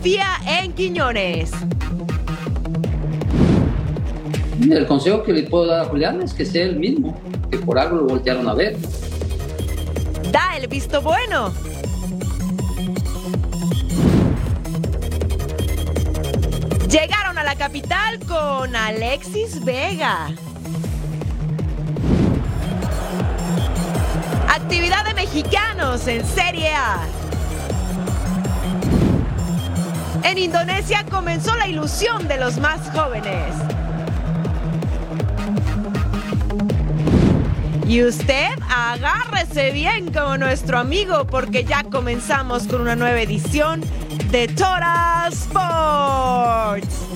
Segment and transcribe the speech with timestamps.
[0.00, 1.50] Confía en Quiñones.
[4.62, 7.78] El consejo que le puedo dar a Julián es que sea el mismo, que por
[7.78, 8.78] algo lo voltearon a ver.
[10.32, 11.52] Da el visto bueno.
[16.90, 20.28] Llegaron a la capital con Alexis Vega.
[24.48, 27.19] Actividad de mexicanos en Serie A.
[30.22, 33.54] En Indonesia comenzó la ilusión de los más jóvenes.
[37.86, 43.80] Y usted agárrese bien como nuestro amigo porque ya comenzamos con una nueva edición
[44.30, 47.10] de Total Sports.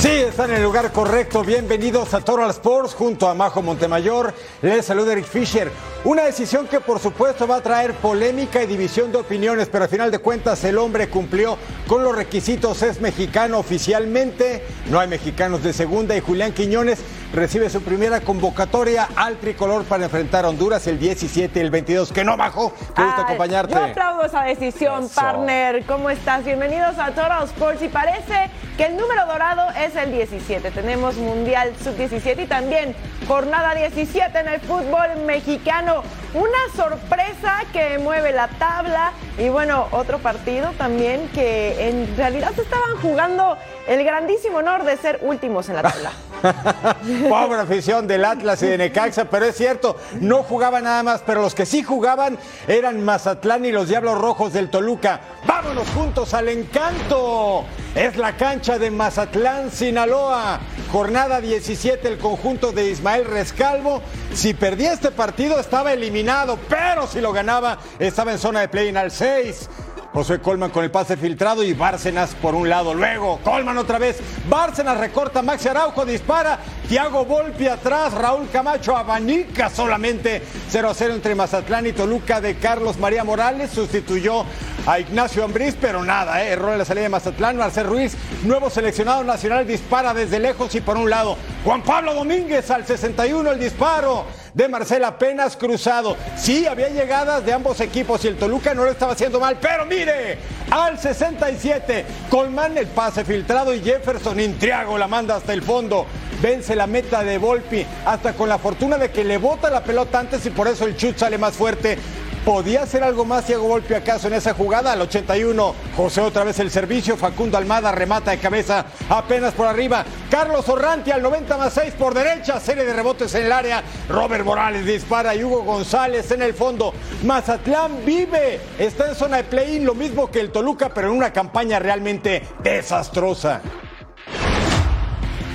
[0.00, 1.44] Sí, están en el lugar correcto.
[1.44, 4.34] Bienvenidos a Total Sports junto a Majo Montemayor.
[4.62, 5.70] Les saluda Eric Fisher.
[6.02, 9.90] Una decisión que por supuesto va a traer polémica y división de opiniones, pero al
[9.90, 15.62] final de cuentas el hombre cumplió con los requisitos, es mexicano oficialmente, no hay mexicanos
[15.62, 20.86] de segunda y Julián Quiñones recibe su primera convocatoria al tricolor para enfrentar a Honduras
[20.86, 22.12] el 17 y el 22.
[22.12, 23.74] Que no bajó, qué gusto Ay, acompañarte.
[23.74, 25.14] Yo aplaudo esa decisión, Eso.
[25.14, 25.84] partner.
[25.86, 26.44] ¿Cómo estás?
[26.44, 27.82] Bienvenidos a Total Sports.
[27.82, 30.70] Y parece que el número dorado es el 17.
[30.70, 32.94] Tenemos Mundial Sub-17 y también
[33.28, 35.89] jornada 17 en el fútbol mexicano.
[36.34, 39.12] Una sorpresa que mueve la tabla.
[39.38, 43.56] Y bueno, otro partido también que en realidad se estaban jugando
[43.90, 46.12] el grandísimo honor de ser últimos en la tabla.
[47.28, 51.42] Pobre afición del Atlas y de Necaxa, pero es cierto, no jugaban nada más, pero
[51.42, 55.20] los que sí jugaban eran Mazatlán y los Diablos Rojos del Toluca.
[55.44, 57.64] Vámonos juntos al encanto.
[57.96, 60.60] Es la cancha de Mazatlán, Sinaloa.
[60.92, 64.02] Jornada 17, el conjunto de Ismael Rescalvo.
[64.32, 68.96] Si perdía este partido estaba eliminado, pero si lo ganaba estaba en zona de play-in
[68.96, 69.68] al 6.
[70.12, 72.94] José Colman con el pase filtrado y Bárcenas por un lado.
[72.94, 74.18] Luego, Colman otra vez.
[74.48, 76.58] Bárcenas recorta, Maxi Araujo dispara.
[76.88, 78.12] Tiago Volpi atrás.
[78.12, 83.70] Raúl Camacho abanica solamente 0 a 0 entre Mazatlán y Toluca de Carlos María Morales.
[83.70, 84.44] Sustituyó
[84.84, 86.50] a Ignacio Ambriz, pero nada, ¿eh?
[86.50, 87.56] error en la salida de Mazatlán.
[87.56, 91.36] Marcel Ruiz, nuevo seleccionado nacional, dispara desde lejos y por un lado.
[91.64, 94.24] Juan Pablo Domínguez al 61 el disparo
[94.54, 96.16] de Marcel apenas cruzado.
[96.36, 99.86] Sí, había llegadas de ambos equipos y el Toluca no lo estaba haciendo mal, pero
[99.86, 100.38] mire,
[100.70, 106.06] al 67, Colman el pase filtrado y Jefferson Intriago la manda hasta el fondo.
[106.42, 110.20] Vence la meta de Volpi, hasta con la fortuna de que le bota la pelota
[110.20, 111.98] antes y por eso el chut sale más fuerte.
[112.44, 114.92] ¿Podía hacer algo más Thiago Volpi acaso en esa jugada?
[114.92, 120.06] Al 81, José otra vez el servicio, Facundo Almada remata de cabeza apenas por arriba.
[120.30, 123.82] Carlos Orranti al 90 más 6 por derecha, serie de rebotes en el área.
[124.08, 126.94] Robert Morales dispara y Hugo González en el fondo.
[127.24, 131.34] Mazatlán vive, está en zona de play-in, lo mismo que el Toluca, pero en una
[131.34, 133.60] campaña realmente desastrosa.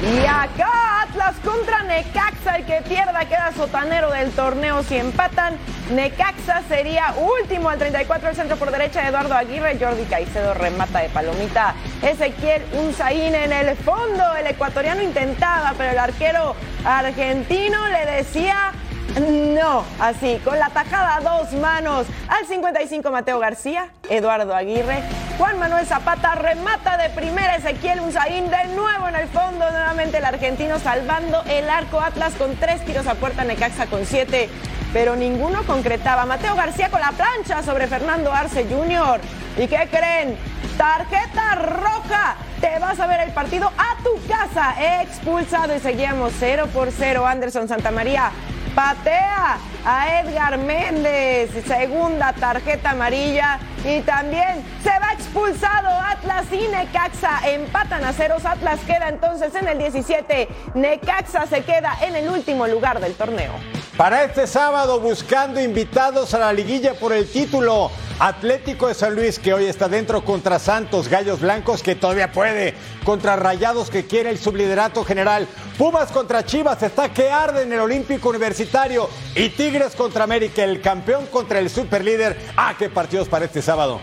[0.02, 5.58] Y acá Atlas contra Necaxa, el que pierda queda sotanero del torneo si empatan.
[5.92, 11.10] Necaxa sería último al 34 el centro por derecha Eduardo Aguirre, Jordi Caicedo remata de
[11.10, 11.76] palomita.
[12.02, 18.74] Ezequiel Unzaín en el fondo, el ecuatoriano intentaba, pero el arquero argentino le decía
[19.20, 22.06] no, así, con la tajada a dos manos.
[22.28, 25.04] Al 55 Mateo García, Eduardo Aguirre,
[25.38, 30.26] Juan Manuel Zapata remata de primera Ezequiel Unzaín de nuevo en el fondo, nuevamente el
[30.26, 34.50] argentino salvando el arco Atlas con tres tiros a puerta, Necaxa con siete,
[34.92, 36.26] pero ninguno concretaba.
[36.26, 39.22] Mateo García con la plancha sobre Fernando Arce Jr.
[39.58, 40.38] ¿Y qué creen?
[40.78, 42.36] Tarjeta roja.
[42.60, 45.02] Te vas a ver el partido a tu casa.
[45.02, 47.26] Expulsado y seguíamos 0 por 0.
[47.26, 48.32] Anderson Santamaría
[48.76, 53.60] patea a Edgar Méndez, segunda tarjeta amarilla.
[53.86, 57.48] Y también se va expulsado Atlas y Necaxa.
[57.50, 62.68] Empatan a ceros, Atlas queda entonces en el 17, Necaxa se queda en el último
[62.68, 63.54] lugar del torneo.
[63.98, 67.90] Para este sábado buscando invitados a la liguilla por el título,
[68.20, 72.74] Atlético de San Luis que hoy está dentro contra Santos, Gallos Blancos que todavía puede,
[73.06, 75.48] contra Rayados que quiere el subliderato general,
[75.78, 80.82] Pumas contra Chivas está que arde en el Olímpico Universitario y Tigres contra América, el
[80.82, 82.38] campeón contra el superlíder.
[82.58, 84.02] Ah, qué partidos para este sábado.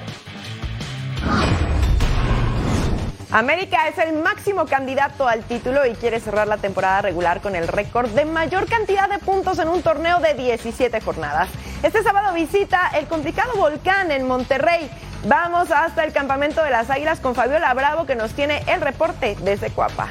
[3.32, 7.66] América es el máximo candidato al título y quiere cerrar la temporada regular con el
[7.66, 11.48] récord de mayor cantidad de puntos en un torneo de 17 jornadas.
[11.82, 14.90] Este sábado visita el complicado volcán en Monterrey.
[15.26, 19.34] Vamos hasta el campamento de las Águilas con Fabiola Bravo que nos tiene el reporte
[19.42, 20.08] desde Cuapa.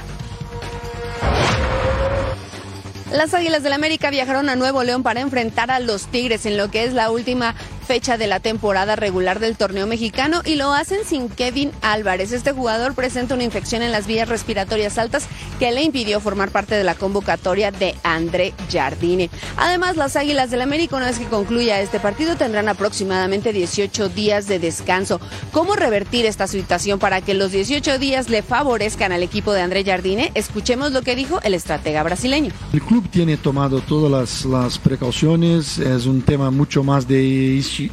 [3.11, 6.71] Las Águilas del América viajaron a Nuevo León para enfrentar a los Tigres en lo
[6.71, 10.99] que es la última fecha de la temporada regular del torneo mexicano y lo hacen
[11.05, 12.31] sin Kevin Álvarez.
[12.31, 15.25] Este jugador presenta una infección en las vías respiratorias altas
[15.59, 19.29] que le impidió formar parte de la convocatoria de André Jardine.
[19.57, 24.47] Además, las Águilas del América, una vez que concluya este partido, tendrán aproximadamente 18 días
[24.47, 25.19] de descanso.
[25.51, 29.83] ¿Cómo revertir esta situación para que los 18 días le favorezcan al equipo de André
[29.83, 30.31] Jardine?
[30.35, 32.51] Escuchemos lo que dijo el estratega brasileño.
[32.73, 37.21] El club tiene tomado todas las, las precauciones, es un tema mucho más de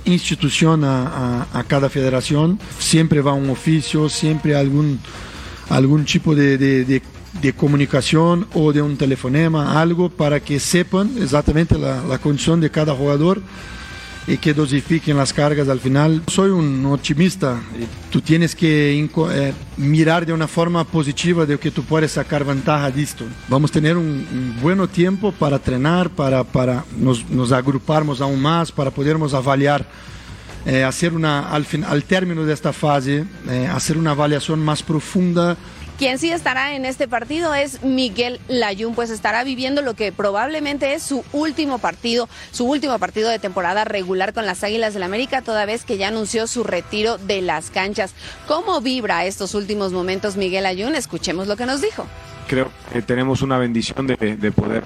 [0.05, 2.59] institución a, cada federación.
[2.79, 5.01] Siempre va un oficio, siempre algún,
[5.69, 7.03] algún tipo de,
[7.57, 13.43] comunicación o de un telefonema, algo para que sepan exactamente la condición de cada jugador
[14.29, 16.23] y que dosifiquen las cargas al final.
[16.27, 17.61] Soy un optimista.
[18.11, 22.91] Tú tienes que eh, mirar de una forma positiva de que tú puedes sacar ventaja
[22.91, 23.25] de esto.
[23.49, 28.41] Vamos a tener un, un buen tiempo para entrenar, para, para nos, nos agruparmos aún
[28.41, 29.87] más, para podermos avaliar.
[30.67, 34.83] Eh, hacer una, al, fin, al término de esta fase, eh, hacer una avaliación más
[34.83, 35.57] profunda
[35.99, 40.95] quien sí estará en este partido es Miguel Layún, pues estará viviendo lo que probablemente
[40.95, 45.43] es su último partido, su último partido de temporada regular con las Águilas del América,
[45.43, 48.15] toda vez que ya anunció su retiro de las canchas.
[48.47, 50.95] ¿Cómo vibra estos últimos momentos Miguel Ayun?
[50.95, 52.07] Escuchemos lo que nos dijo.
[52.47, 54.85] Creo que tenemos una bendición de, de poder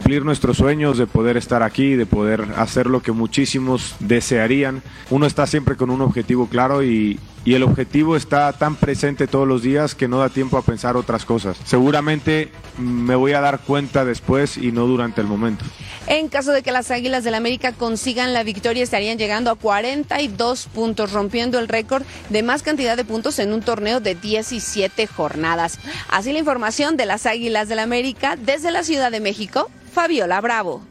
[0.00, 4.82] cumplir nuestros sueños, de poder estar aquí, de poder hacer lo que muchísimos desearían.
[5.08, 9.48] Uno está siempre con un objetivo claro y, y el objetivo está tan presente todos
[9.48, 11.56] los días que no da tiempo a pensar otras cosas.
[11.64, 15.64] Seguramente me voy a dar cuenta después y no durante el momento.
[16.06, 20.66] En caso de que las Águilas del América consigan la victoria, estarían llegando a 42
[20.66, 25.78] puntos, rompiendo el récord de más cantidad de puntos en un torneo de 17 jornadas.
[26.08, 30.89] Así la información de las Águilas del América desde la Ciudad de México, Fabiola Bravo.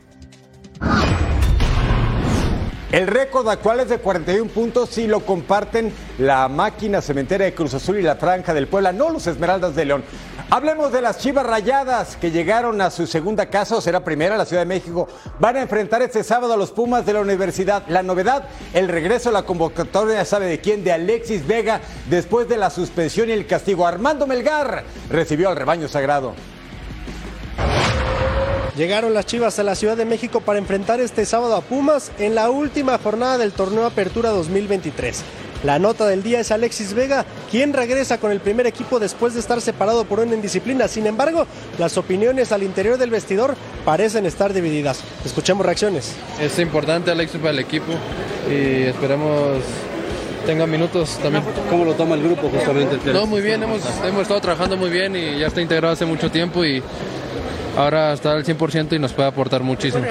[2.92, 7.76] El récord actual es de 41 puntos si lo comparten la máquina cementera de Cruz
[7.76, 10.04] Azul y la Franja del Puebla, no los Esmeraldas de León.
[10.50, 14.46] Hablemos de las Chivas Rayadas que llegaron a su segunda casa o será primera la
[14.46, 15.08] Ciudad de México.
[15.40, 17.84] Van a enfrentar este sábado a los Pumas de la Universidad.
[17.90, 22.58] La novedad, el regreso a la convocatoria, sabe de quién, de Alexis Vega después de
[22.58, 23.86] la suspensión y el castigo.
[23.86, 26.34] Armando Melgar recibió al rebaño sagrado.
[28.76, 32.36] Llegaron las Chivas a la Ciudad de México para enfrentar este sábado a Pumas en
[32.36, 35.24] la última jornada del torneo Apertura 2023.
[35.64, 39.42] La nota del día es Alexis Vega, quien regresa con el primer equipo después de
[39.42, 40.88] estar separado por una indisciplina.
[40.88, 41.46] Sin embargo,
[41.78, 45.02] las opiniones al interior del vestidor parecen estar divididas.
[45.26, 46.16] Escuchemos reacciones.
[46.40, 47.92] Es importante Alexis para el equipo
[48.50, 49.58] y esperemos
[50.46, 51.44] tenga minutos también.
[51.70, 52.98] ¿Cómo lo toma el grupo justamente?
[53.12, 56.32] No, muy bien, hemos, hemos estado trabajando muy bien y ya está integrado hace mucho
[56.32, 56.82] tiempo y
[57.78, 60.06] ahora está al 100% y nos puede aportar muchísimo.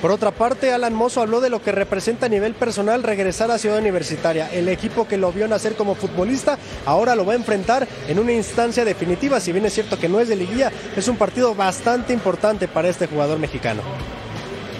[0.00, 3.58] Por otra parte, Alan Mozo habló de lo que representa a nivel personal regresar a
[3.58, 4.48] Ciudad Universitaria.
[4.52, 8.32] El equipo que lo vio nacer como futbolista ahora lo va a enfrentar en una
[8.32, 9.40] instancia definitiva.
[9.40, 12.88] Si bien es cierto que no es de liguilla, es un partido bastante importante para
[12.88, 13.82] este jugador mexicano.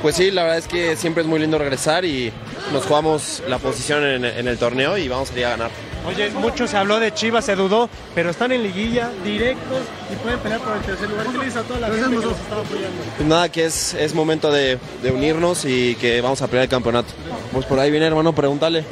[0.02, 2.30] Pues sí, la verdad es que siempre es muy lindo regresar y
[2.72, 5.70] nos jugamos la posición en, en el torneo y vamos a ir a ganar.
[6.06, 9.80] Oye, mucho se habló de Chivas, se dudó, pero están en liguilla, directos
[10.12, 11.26] y pueden pelear por el tercer lugar.
[11.26, 13.02] ¿Qué le a toda la gente que los está apoyando?
[13.16, 16.70] Pues nada, que es, es momento de, de, unirnos y que vamos a pelear el
[16.70, 17.08] campeonato.
[17.52, 18.84] Pues por ahí viene, hermano, pregúntale.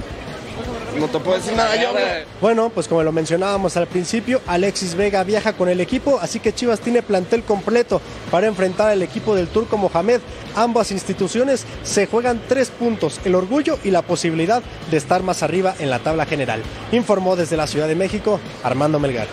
[0.98, 1.92] No te puedo decir nada yo.
[2.40, 6.52] Bueno, pues como lo mencionábamos al principio, Alexis Vega viaja con el equipo, así que
[6.52, 10.20] Chivas tiene plantel completo para enfrentar al equipo del Turco Mohamed.
[10.54, 15.74] Ambas instituciones se juegan tres puntos, el orgullo y la posibilidad de estar más arriba
[15.78, 16.62] en la tabla general.
[16.92, 19.26] Informó desde la Ciudad de México Armando Melgar.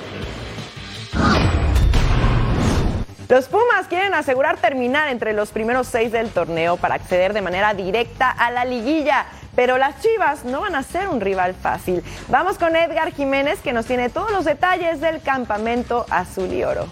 [3.31, 7.73] Los Pumas quieren asegurar terminar entre los primeros seis del torneo para acceder de manera
[7.73, 9.25] directa a la liguilla.
[9.55, 12.03] Pero las Chivas no van a ser un rival fácil.
[12.29, 16.87] Vamos con Edgar Jiménez que nos tiene todos los detalles del campamento azul y oro.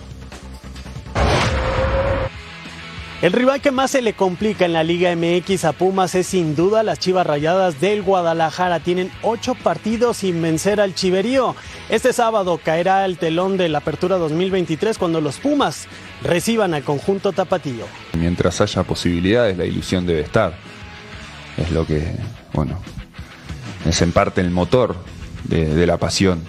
[3.21, 6.55] El rival que más se le complica en la Liga MX a Pumas es sin
[6.55, 8.79] duda las Chivas Rayadas del Guadalajara.
[8.79, 11.53] Tienen ocho partidos sin vencer al Chiverío.
[11.89, 15.89] Este sábado caerá el telón de la Apertura 2023 cuando los Pumas
[16.23, 17.85] reciban al conjunto tapatío.
[18.13, 20.53] Mientras haya posibilidades, la ilusión debe estar.
[21.57, 22.13] Es lo que,
[22.53, 22.79] bueno,
[23.85, 24.95] es en parte el motor
[25.45, 26.43] de, de la pasión.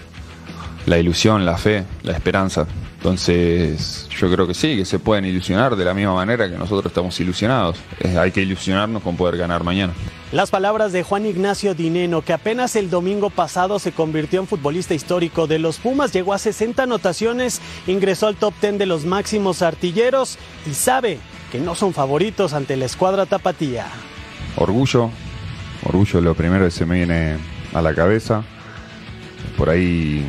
[0.85, 2.65] La ilusión, la fe, la esperanza.
[3.01, 6.91] Entonces, yo creo que sí, que se pueden ilusionar de la misma manera que nosotros
[6.91, 7.77] estamos ilusionados.
[8.15, 9.91] Hay que ilusionarnos con poder ganar mañana.
[10.31, 14.93] Las palabras de Juan Ignacio Dineno, que apenas el domingo pasado se convirtió en futbolista
[14.93, 19.63] histórico de los Pumas, llegó a 60 anotaciones, ingresó al top 10 de los máximos
[19.63, 20.37] artilleros
[20.69, 21.17] y sabe
[21.51, 23.87] que no son favoritos ante la escuadra tapatía.
[24.57, 25.09] Orgullo,
[25.83, 27.37] orgullo lo primero que se me viene
[27.73, 28.43] a la cabeza.
[29.57, 30.25] Por ahí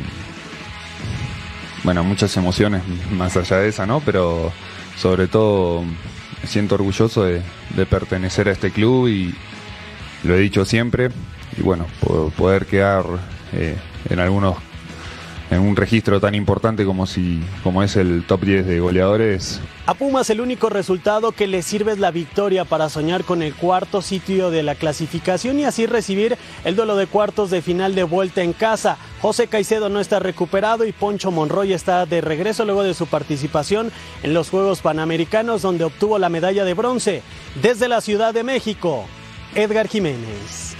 [1.83, 2.81] bueno, muchas emociones
[3.11, 3.99] más allá de esa, ¿no?
[3.99, 4.51] Pero
[4.97, 7.41] sobre todo me siento orgulloso de,
[7.75, 9.33] de pertenecer a este club y
[10.23, 11.09] lo he dicho siempre.
[11.57, 11.85] Y bueno,
[12.37, 13.05] poder quedar
[13.53, 13.75] eh,
[14.09, 14.57] en algunos
[15.59, 19.61] un registro tan importante como si como es el top 10 de goleadores.
[19.85, 23.53] A Pumas el único resultado que le sirve es la victoria para soñar con el
[23.53, 28.03] cuarto sitio de la clasificación y así recibir el duelo de cuartos de final de
[28.03, 28.97] vuelta en casa.
[29.21, 33.91] José Caicedo no está recuperado y Poncho Monroy está de regreso luego de su participación
[34.23, 37.23] en los Juegos Panamericanos donde obtuvo la medalla de bronce.
[37.61, 39.05] Desde la Ciudad de México,
[39.55, 40.72] Edgar Jiménez.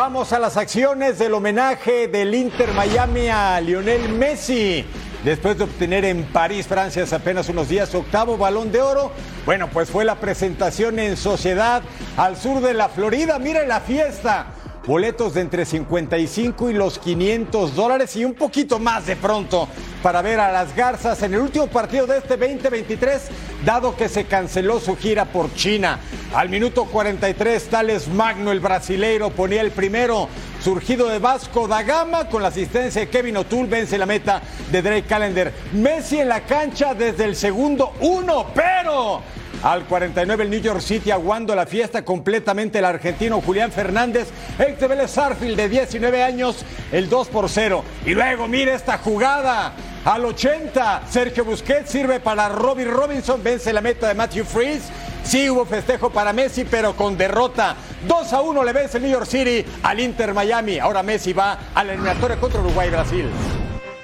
[0.00, 4.86] Vamos a las acciones del homenaje del Inter Miami a Lionel Messi.
[5.24, 9.10] Después de obtener en París, Francia, hace apenas unos días su octavo balón de oro,
[9.44, 11.82] bueno, pues fue la presentación en Sociedad
[12.16, 13.40] al sur de la Florida.
[13.40, 14.46] Miren la fiesta
[14.88, 19.68] boletos de entre 55 y los 500 dólares y un poquito más de pronto
[20.02, 23.28] para ver a las Garzas en el último partido de este 2023,
[23.66, 26.00] dado que se canceló su gira por China.
[26.34, 30.26] Al minuto 43, Tales Magno, el brasileiro, ponía el primero,
[30.62, 34.82] surgido de Vasco da Gama, con la asistencia de Kevin O'Toole, vence la meta de
[34.82, 35.52] Drake Callender.
[35.72, 39.22] Messi en la cancha desde el segundo uno, pero
[39.62, 44.88] al 49 el New York City aguando la fiesta completamente el argentino Julián Fernández, ex
[44.88, 47.84] Vélez Sarfield de 19 años, el 2 por 0.
[48.06, 49.72] Y luego mire esta jugada.
[50.04, 54.88] Al 80, Sergio Busquets sirve para Robbie Robinson, vence la meta de Matthew Freeze.
[55.22, 57.76] Sí hubo festejo para Messi, pero con derrota.
[58.06, 60.78] 2 a 1 le vence New York City al Inter Miami.
[60.78, 63.30] Ahora Messi va a la contra Uruguay y Brasil.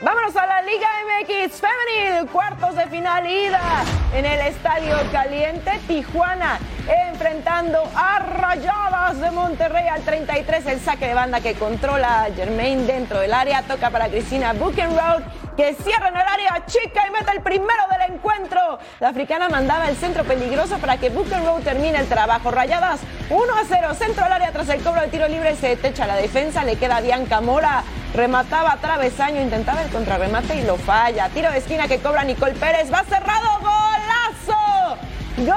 [0.02, 6.59] Vámonos a la Liga MX Femenil, cuartos de final ida en el Estadio Caliente Tijuana,
[6.86, 13.20] enfrentando a Rayadas de Monterrey al 33, el saque de banda que controla Germain dentro
[13.20, 15.22] del área, toca para Cristina Buchenroth
[15.56, 18.78] que cierra en el área chica y mete el primero del encuentro.
[19.00, 22.50] La africana mandaba el centro peligroso para que Buchenroth termine el trabajo.
[22.50, 23.00] Rayadas
[23.30, 26.16] 1 a 0, centro al área tras el cobro de tiro libre, se techa la
[26.16, 31.28] defensa, le queda Bianca Mora remataba travesaño, intentaba el contrarremate y lo falla.
[31.30, 33.93] Tiro de esquina que cobra Nicole Pérez, va cerrado, golazo.
[35.36, 35.48] Gol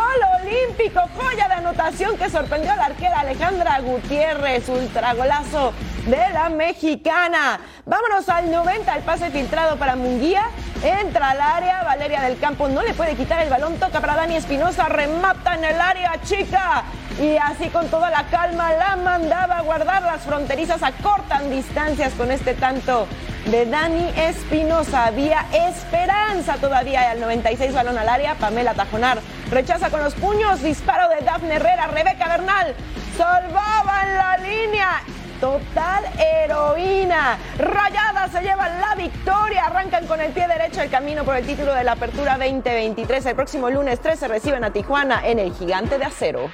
[0.41, 5.71] olímpico, joya de anotación que sorprendió a la arquera Alejandra Gutiérrez, ultragolazo
[6.07, 7.59] de la mexicana.
[7.85, 10.49] Vámonos al 90, el pase filtrado para Munguía.
[10.83, 14.37] Entra al área, Valeria del Campo no le puede quitar el balón, toca para Dani
[14.37, 16.83] Espinosa, remata en el área chica.
[17.21, 20.01] Y así con toda la calma la mandaba a guardar.
[20.01, 23.07] Las fronterizas acortan distancias con este tanto
[23.51, 25.05] de Dani Espinosa.
[25.05, 28.35] Había esperanza todavía al 96 balón al área.
[28.35, 30.61] Pamela Tajonar rechaza con los puños.
[30.61, 31.87] Disparo de Dafne Herrera.
[31.87, 32.75] Rebeca Bernal
[33.17, 35.01] salvaban la línea
[35.39, 37.37] total heroína.
[37.57, 39.65] Rayadas se llevan la victoria.
[39.65, 43.25] Arrancan con el pie derecho el camino por el título de la Apertura 2023.
[43.27, 46.49] El próximo lunes 13 reciben a Tijuana en el Gigante de Acero.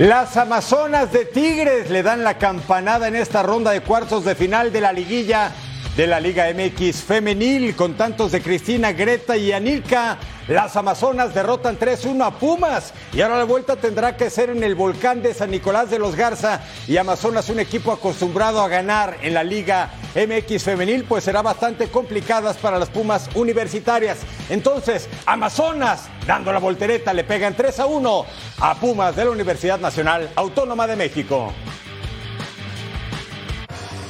[0.00, 4.72] Las Amazonas de Tigres le dan la campanada en esta ronda de cuartos de final
[4.72, 5.52] de la liguilla
[5.96, 10.18] de la Liga MX femenil con tantos de Cristina, Greta y Anilka.
[10.48, 14.74] Las Amazonas derrotan 3-1 a Pumas y ahora la vuelta tendrá que ser en el
[14.74, 19.34] volcán de San Nicolás de los Garza y Amazonas un equipo acostumbrado a ganar en
[19.34, 24.18] la Liga MX femenil pues será bastante complicadas para las Pumas universitarias.
[24.48, 28.26] Entonces, Amazonas dando la voltereta le pegan 3 a 1
[28.58, 31.52] a Pumas de la Universidad Nacional Autónoma de México.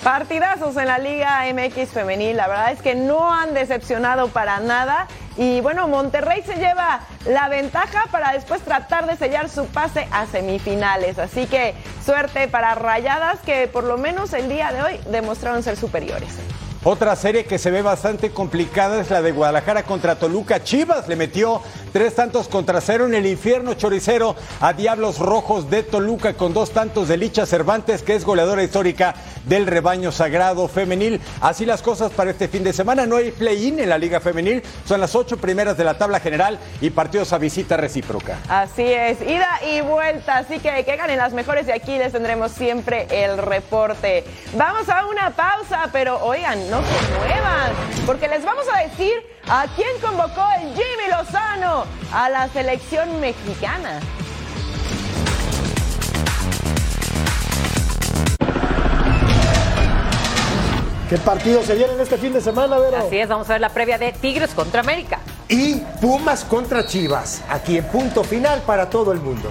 [0.02, 5.06] Partidazos en la Liga MX femenil, la verdad es que no han decepcionado para nada
[5.36, 10.24] y bueno, Monterrey se lleva la ventaja para después tratar de sellar su pase a
[10.24, 11.18] semifinales.
[11.18, 15.76] Así que suerte para Rayadas que por lo menos el día de hoy demostraron ser
[15.76, 16.34] superiores.
[16.82, 20.64] Otra serie que se ve bastante complicada es la de Guadalajara contra Toluca.
[20.64, 21.60] Chivas le metió
[21.92, 26.70] tres tantos contra cero en el infierno choricero a Diablos Rojos de Toluca con dos
[26.70, 31.20] tantos de Licha Cervantes, que es goleadora histórica del rebaño sagrado femenil.
[31.42, 33.04] Así las cosas para este fin de semana.
[33.04, 34.62] No hay play-in en la Liga Femenil.
[34.86, 38.38] Son las ocho primeras de la tabla general y partidos a visita recíproca.
[38.48, 40.38] Así es, ida y vuelta.
[40.38, 44.24] Así que que ganen las mejores y aquí les tendremos siempre el reporte.
[44.54, 47.72] Vamos a una pausa, pero oigan, no se muevan,
[48.06, 49.12] porque les vamos a decir
[49.48, 53.98] a quién convocó el Jimmy Lozano a la selección mexicana.
[61.08, 62.98] ¿Qué partidos se vienen este fin de semana, Vero?
[62.98, 65.18] Así es, vamos a ver la previa de Tigres contra América.
[65.48, 69.50] Y Pumas contra Chivas, aquí en punto final para todo el mundo.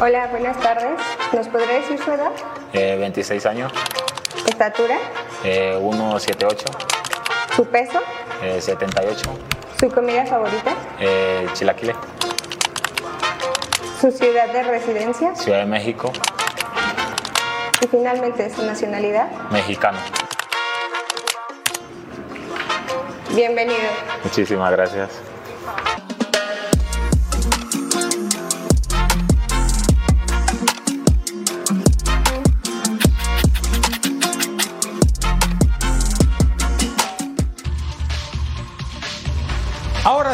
[0.00, 0.98] Hola, buenas tardes.
[1.32, 2.30] ¿Nos podría decir su edad?
[2.72, 3.72] Eh, 26 años,
[4.46, 4.96] ¿Estatura?
[5.44, 6.64] eh, 178,
[7.54, 8.00] ¿Su peso?
[8.42, 9.30] eh, 78,
[9.78, 10.72] ¿Su comida favorita?
[10.98, 11.96] eh, chilaquiles,
[14.00, 15.34] ¿Su ciudad de residencia?
[15.34, 16.12] Ciudad de México,
[17.82, 19.30] Y finalmente su nacionalidad.
[19.50, 19.98] mexicano.
[23.34, 23.78] Bienvenido.
[24.24, 25.10] Muchísimas gracias.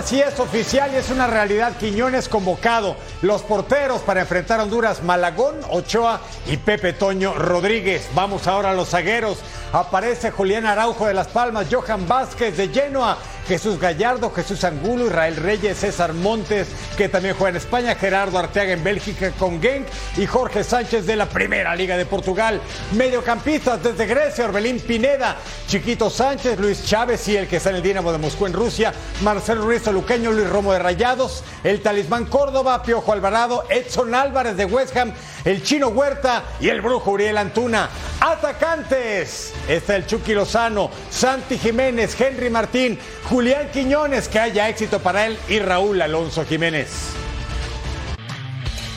[0.06, 1.76] Ahora sí es oficial y es una realidad.
[1.78, 2.94] Quiñones convocado.
[3.22, 8.08] Los porteros para enfrentar a Honduras, Malagón, Ochoa y Pepe Toño Rodríguez.
[8.14, 9.38] Vamos ahora a los zagueros.
[9.72, 15.36] Aparece Julián Araujo de Las Palmas, Johan Vázquez de Genoa, Jesús Gallardo, Jesús Angulo, Israel
[15.36, 20.26] Reyes, César Montes, que también juega en España, Gerardo Arteaga en Bélgica con Genk y
[20.26, 22.60] Jorge Sánchez de la Primera Liga de Portugal.
[22.92, 25.36] Mediocampistas desde Grecia, Orbelín Pineda,
[25.68, 28.92] Chiquito Sánchez, Luis Chávez y el que está en el Dinamo de Moscú en Rusia,
[29.22, 34.64] Marcelo Ruiz Luqueño, Luis Romo de Rayados, el Talismán Córdoba, Piojo Alvarado, Edson Álvarez de
[34.64, 35.12] West Ham,
[35.44, 37.88] el Chino Huerta y el Brujo Uriel Antuna.
[38.20, 42.98] Atacantes, está el Chucky Lozano, Santi Jiménez, Henry Martín,
[43.36, 47.10] Julián Quiñones, que haya éxito para él, y Raúl Alonso Jiménez.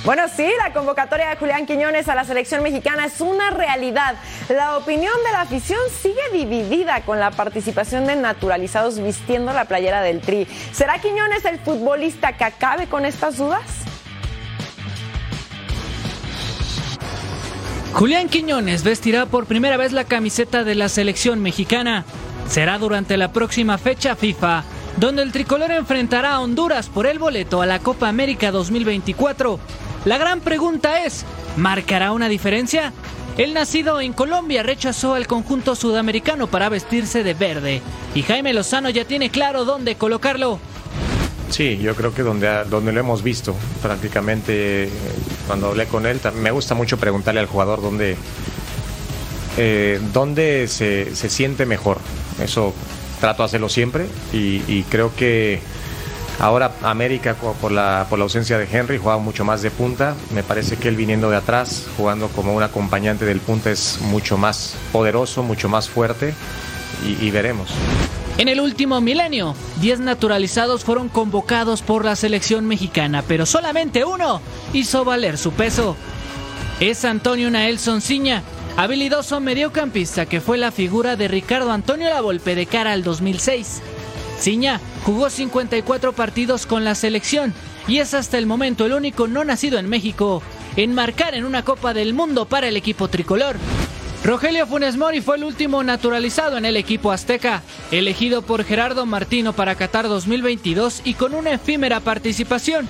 [0.06, 4.16] Bueno, sí, la convocatoria de Julián Quiñones a la selección mexicana es una realidad.
[4.48, 10.02] La opinión de la afición sigue dividida con la participación de naturalizados vistiendo la playera
[10.02, 10.48] del Tri.
[10.72, 13.64] ¿Será Quiñones el futbolista que acabe con estas dudas?
[17.92, 22.06] Julián Quiñones vestirá por primera vez la camiseta de la selección mexicana.
[22.50, 24.64] Será durante la próxima fecha FIFA,
[24.98, 29.60] donde el tricolor enfrentará a Honduras por el boleto a la Copa América 2024.
[30.06, 31.26] La gran pregunta es,
[31.58, 32.92] ¿marcará una diferencia?
[33.38, 37.82] El nacido en Colombia rechazó al conjunto sudamericano para vestirse de verde
[38.16, 40.60] y Jaime Lozano ya tiene claro dónde colocarlo.
[41.52, 44.90] Sí, yo creo que donde, donde lo hemos visto prácticamente
[45.46, 48.18] cuando hablé con él, me gusta mucho preguntarle al jugador dónde,
[49.58, 52.00] eh, dónde se, se siente mejor.
[52.42, 52.74] Eso
[53.20, 55.62] trato de hacerlo siempre y, creo que
[56.40, 60.16] ahora América por la, por la ausencia de Henry juega mucho más de punta.
[60.34, 64.38] Me parece que él viniendo de atrás, jugando como un acompañante del punta es mucho
[64.38, 66.34] más poderoso, mucho más fuerte
[67.06, 67.70] y- y veremos.
[68.38, 74.40] En el último milenio, 10 naturalizados fueron convocados por la selección mexicana, pero solamente uno
[74.72, 75.98] hizo valer su peso.
[76.80, 78.42] Es Antonio Naelson Ciña,
[78.78, 83.82] habilidoso mediocampista que fue la figura de Ricardo Antonio Lavolpe de cara al 2006.
[84.40, 87.54] Ciña jugó 54 partidos con la selección
[87.88, 90.42] y es hasta el momento el único no nacido en México
[90.76, 93.58] en marcar en una Copa del Mundo para el equipo tricolor.
[94.24, 99.54] Rogelio Funes Mori fue el último naturalizado en el equipo azteca, elegido por Gerardo Martino
[99.54, 102.88] para Qatar 2022 y con una efímera participación.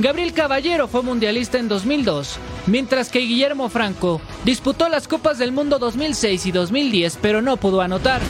[0.00, 5.78] Gabriel Caballero fue mundialista en 2002, mientras que Guillermo Franco disputó las Copas del Mundo
[5.78, 8.22] 2006 y 2010, pero no pudo anotar.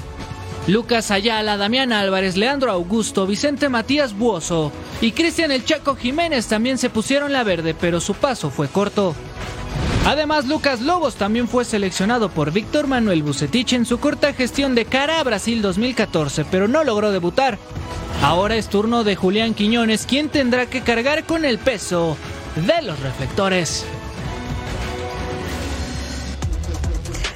[0.67, 6.77] Lucas Ayala, Damián Álvarez, Leandro Augusto, Vicente Matías Buoso y Cristian El Chaco Jiménez también
[6.77, 9.15] se pusieron la verde, pero su paso fue corto.
[10.07, 14.87] Además, Lucas Lobos también fue seleccionado por Víctor Manuel Bucetich en su corta gestión de
[14.87, 17.61] cara a Brasil 2014, pero no logró debutar.
[18.23, 22.19] Ahora es turno de Julián Quiñones, quien tendrá que cargar con el peso
[22.55, 23.87] de los reflectores.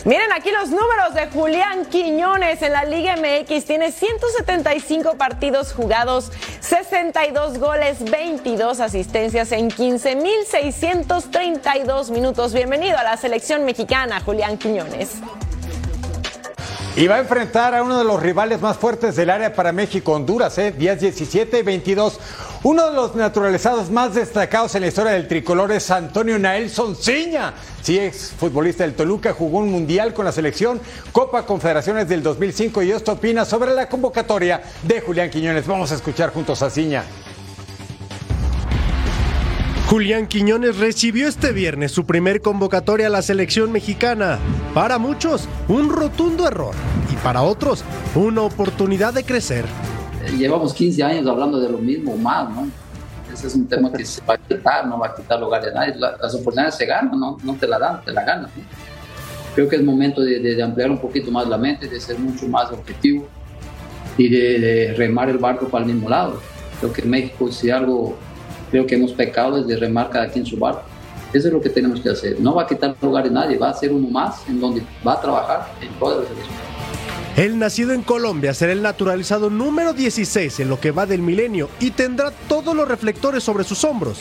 [0.05, 3.65] Miren aquí los números de Julián Quiñones en la Liga MX.
[3.65, 12.53] Tiene 175 partidos jugados, 62 goles, 22 asistencias en 15.632 minutos.
[12.53, 15.13] Bienvenido a la selección mexicana, Julián Quiñones.
[16.97, 20.13] Y va a enfrentar a uno de los rivales más fuertes del área para México,
[20.13, 20.71] Honduras, ¿eh?
[20.71, 22.21] 10, 17 y 22.
[22.63, 27.55] Uno de los naturalizados más destacados en la historia del tricolor es Antonio Naelson Ciña.
[27.83, 30.81] Sí, es futbolista del Toluca, jugó un mundial con la selección,
[31.11, 35.67] Copa Confederaciones del 2005 y esto opina sobre la convocatoria de Julián Quiñones.
[35.67, 37.03] Vamos a escuchar juntos a Ciña.
[39.95, 44.41] Julián Quiñones recibió este viernes su primer convocatoria a la selección mexicana.
[44.75, 46.75] Para muchos, un rotundo error
[47.13, 47.85] y para otros,
[48.17, 49.65] una oportunidad de crecer.
[50.37, 52.67] Llevamos 15 años hablando de lo mismo, más, ¿no?
[53.33, 55.73] Ese es un tema que se va a quitar, no va a quitar lugar de
[55.73, 55.95] nadie.
[55.97, 58.51] Las oportunidades se ganan, no, no te la dan, te la ganas.
[58.57, 58.65] ¿no?
[59.55, 62.19] Creo que es momento de, de, de, ampliar un poquito más la mente, de ser
[62.19, 63.29] mucho más objetivo
[64.19, 66.41] y de, de remar el barco para el mismo lado.
[66.81, 68.19] Creo que México, si algo
[68.75, 70.83] creo que hemos pecado desde remar cada quien su barco.
[71.33, 72.41] Eso es lo que tenemos que hacer.
[72.41, 75.13] No va a quitar lugar de nadie, va a ser uno más en donde va
[75.13, 76.55] a trabajar en toda la selección.
[77.37, 81.69] El nacido en Colombia será el naturalizado número 16 en lo que va del milenio
[81.79, 84.19] y tendrá todos los reflectores sobre sus hombros.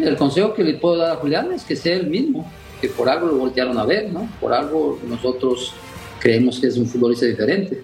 [0.00, 2.48] El consejo que le puedo dar a Julián es que sea el mismo,
[2.80, 4.28] que por algo lo voltearon a ver, ¿no?
[4.40, 5.74] Por algo nosotros
[6.20, 7.82] creemos que es un futbolista diferente.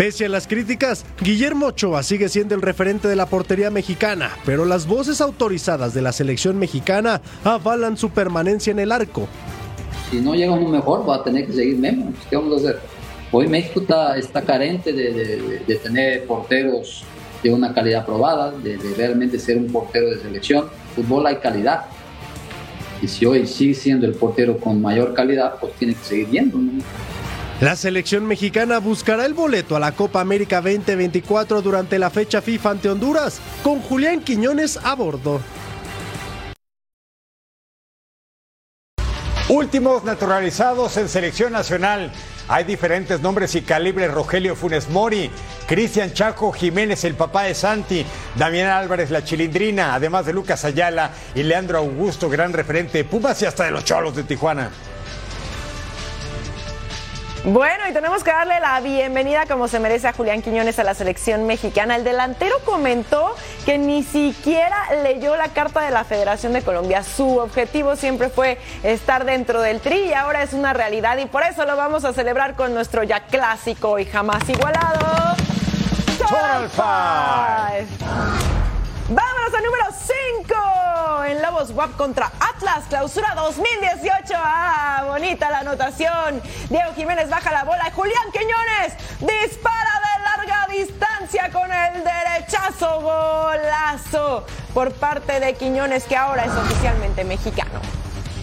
[0.00, 4.64] Pese a las críticas, Guillermo Ochoa sigue siendo el referente de la portería mexicana, pero
[4.64, 9.28] las voces autorizadas de la selección mexicana avalan su permanencia en el arco.
[10.10, 12.14] Si no llega uno mejor, va a tener que seguir Memo.
[12.30, 12.80] ¿Qué vamos a hacer?
[13.30, 13.82] Hoy México
[14.16, 17.04] está, carente de, tener porteros
[17.42, 20.64] de una calidad probada, de, realmente ser un portero de selección.
[20.96, 21.84] Fútbol hay calidad.
[23.02, 26.56] Y si hoy sigue siendo el portero con mayor calidad, pues tiene que seguir viendo.
[26.56, 26.72] ¿no?
[27.60, 32.70] La selección mexicana buscará el boleto a la Copa América 2024 durante la fecha FIFA
[32.70, 35.42] ante Honduras, con Julián Quiñones a bordo.
[39.50, 42.10] Últimos naturalizados en selección nacional.
[42.48, 44.10] Hay diferentes nombres y calibres.
[44.10, 45.30] Rogelio Funes Mori,
[45.66, 51.10] Cristian Chaco Jiménez, el papá de Santi, Damián Álvarez, la chilindrina, además de Lucas Ayala
[51.34, 54.70] y Leandro Augusto, gran referente de Pumas y hasta de los Cholos de Tijuana.
[57.44, 60.92] Bueno, y tenemos que darle la bienvenida como se merece a Julián Quiñones a la
[60.92, 61.96] selección mexicana.
[61.96, 67.02] El delantero comentó que ni siquiera leyó la carta de la Federación de Colombia.
[67.02, 71.42] Su objetivo siempre fue estar dentro del tri y ahora es una realidad y por
[71.42, 75.34] eso lo vamos a celebrar con nuestro ya clásico y jamás igualado.
[76.18, 77.86] Total Five.
[79.08, 80.09] Vámonos al número 5
[81.30, 84.34] en Lobos WAP contra Atlas, clausura 2018.
[84.34, 86.42] Ah, bonita la anotación.
[86.68, 93.00] Diego Jiménez baja la bola Julián Quiñones dispara de larga distancia con el derechazo.
[93.00, 97.80] Golazo por parte de Quiñones, que ahora es oficialmente mexicano.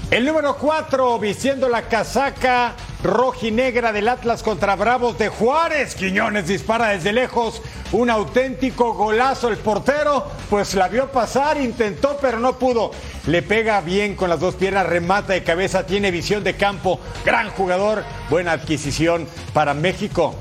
[0.09, 5.95] El número 4, vistiendo la casaca rojinegra del Atlas contra Bravos de Juárez.
[5.95, 7.61] Quiñones dispara desde lejos.
[7.91, 9.49] Un auténtico golazo.
[9.49, 12.91] El portero, pues la vio pasar, intentó, pero no pudo.
[13.25, 17.01] Le pega bien con las dos piernas, remata de cabeza, tiene visión de campo.
[17.25, 20.35] Gran jugador, buena adquisición para México.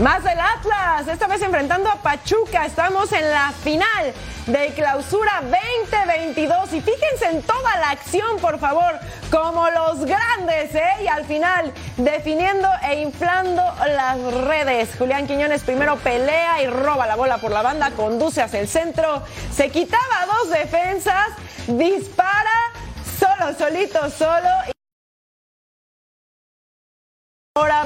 [0.00, 2.64] Más del Atlas, esta vez enfrentando a Pachuca.
[2.64, 4.14] Estamos en la final
[4.46, 6.72] de clausura 2022.
[6.72, 8.98] Y fíjense en toda la acción, por favor,
[9.30, 11.04] como los grandes, ¿eh?
[11.04, 14.88] Y al final, definiendo e inflando las redes.
[14.98, 19.22] Julián Quiñones primero pelea y roba la bola por la banda, conduce hacia el centro,
[19.54, 21.28] se quitaba dos defensas,
[21.66, 22.72] dispara
[23.18, 24.71] solo, solito, solo.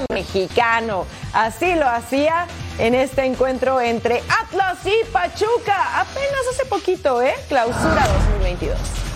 [0.09, 1.05] Mexicano.
[1.33, 2.47] Así lo hacía
[2.79, 5.99] en este encuentro entre Atlas y Pachuca.
[5.99, 7.33] Apenas hace poquito, ¿eh?
[7.47, 9.06] Clausura 2022.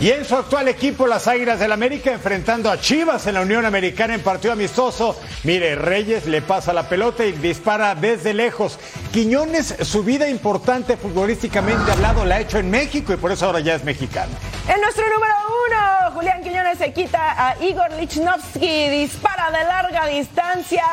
[0.00, 3.66] Y en su actual equipo, las Águilas del América, enfrentando a Chivas en la Unión
[3.66, 5.14] Americana en partido amistoso.
[5.44, 8.78] Mire, Reyes le pasa la pelota y dispara desde lejos.
[9.12, 13.60] Quiñones, su vida importante futbolísticamente hablado, la ha hecho en México y por eso ahora
[13.60, 14.32] ya es mexicano.
[14.74, 15.34] En nuestro número
[15.68, 20.84] uno, Julián Quiñones se quita a Igor Lichnowsky, dispara de larga distancia.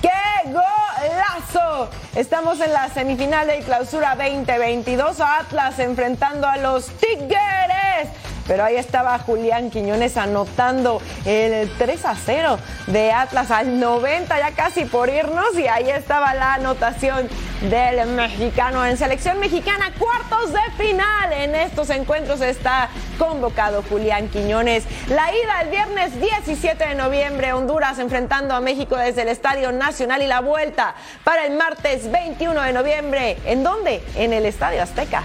[0.00, 0.10] ¡Qué
[0.44, 1.90] golazo!
[2.14, 5.20] Estamos en la semifinal de clausura 2022.
[5.20, 8.10] Atlas enfrentando a los Tigres.
[8.46, 14.50] Pero ahí estaba Julián Quiñones anotando el 3 a 0 de Atlas al 90, ya
[14.52, 15.56] casi por irnos.
[15.58, 17.28] Y ahí estaba la anotación
[17.70, 21.32] del mexicano en selección mexicana, cuartos de final.
[21.32, 24.84] En estos encuentros está convocado Julián Quiñones.
[25.08, 30.22] La ida el viernes 17 de noviembre, Honduras enfrentando a México desde el Estadio Nacional
[30.22, 33.38] y la vuelta para el martes 21 de noviembre.
[33.44, 34.02] ¿En dónde?
[34.16, 35.24] En el Estadio Azteca.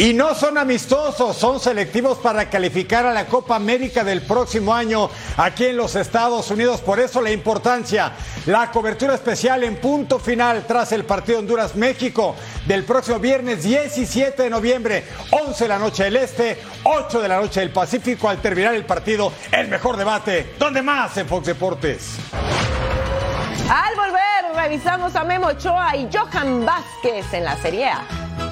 [0.00, 5.10] Y no son amistosos, son selectivos para calificar a la Copa América del próximo año
[5.36, 6.80] aquí en los Estados Unidos.
[6.80, 8.12] Por eso la importancia,
[8.46, 12.34] la cobertura especial en punto final tras el partido Honduras-México
[12.66, 17.38] del próximo viernes 17 de noviembre, 11 de la noche del Este, 8 de la
[17.38, 18.30] noche del Pacífico.
[18.30, 20.54] Al terminar el partido, el mejor debate.
[20.58, 22.16] ¿Dónde más en Fox Deportes?
[23.68, 28.49] Al volver, revisamos a Memo Ochoa y Johan Vázquez en la Serie A.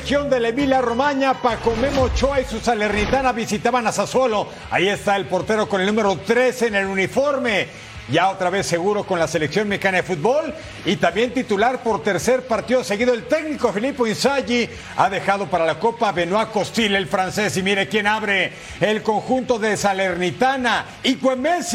[0.00, 4.46] región de la Emilia Romagna, Paco Memo Ochoa y su Salernitana visitaban a Sassuolo.
[4.70, 7.66] Ahí está el portero con el número 13 en el uniforme.
[8.08, 10.54] Ya otra vez seguro con la selección mexicana de fútbol
[10.86, 13.12] y también titular por tercer partido seguido.
[13.12, 17.56] El técnico Filippo Inzaghi ha dejado para la Copa Benoit Costil, el francés.
[17.58, 20.86] Y mire quién abre el conjunto de Salernitana.
[21.02, 21.18] Y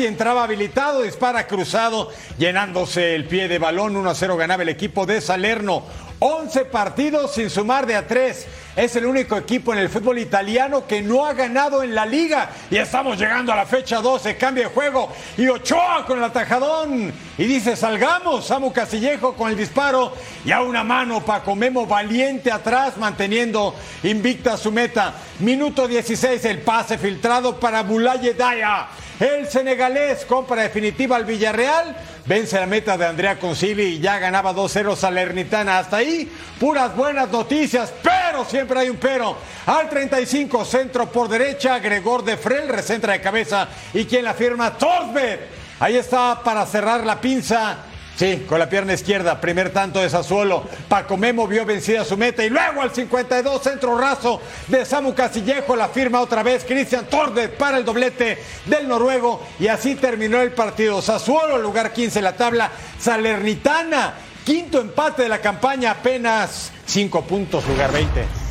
[0.05, 2.09] entraba habilitado, dispara cruzado,
[2.39, 3.95] llenándose el pie de balón.
[3.95, 5.83] 1 a 0 ganaba el equipo de Salerno.
[6.19, 8.47] 11 partidos sin sumar de a 3.
[8.75, 12.49] Es el único equipo en el fútbol italiano que no ha ganado en la liga.
[12.71, 15.11] Y estamos llegando a la fecha 12, cambio de juego.
[15.37, 17.13] Y Ochoa con el atajadón.
[17.37, 18.45] Y dice, salgamos.
[18.45, 20.13] Samu Casillejo con el disparo.
[20.43, 25.13] Y a una mano Paco Memo valiente atrás, manteniendo invicta su meta.
[25.39, 28.87] Minuto 16, el pase filtrado para Bulaye Daya.
[29.23, 31.95] El senegalés compra definitiva al Villarreal.
[32.25, 35.79] Vence la meta de Andrea Concili y ya ganaba 2-0 Salernitana.
[35.79, 39.37] Hasta ahí, puras buenas noticias, pero siempre hay un pero.
[39.65, 43.69] Al 35, centro por derecha, Gregor de Frel, recentra de cabeza.
[43.93, 44.77] ¿Y quien la firma?
[44.77, 45.39] Torsberg.
[45.79, 47.77] Ahí está para cerrar la pinza.
[48.15, 50.63] Sí, con la pierna izquierda, primer tanto de Sassuolo.
[50.87, 55.75] Paco Memo vio vencida su meta y luego al 52, centro raso de Samu Casillejo,
[55.75, 60.51] la firma otra vez Cristian Tordes para el doblete del noruego y así terminó el
[60.51, 61.01] partido.
[61.01, 64.13] Sassuolo, lugar 15 en la tabla, Salernitana,
[64.45, 68.42] quinto empate de la campaña, apenas 5 puntos, lugar 20.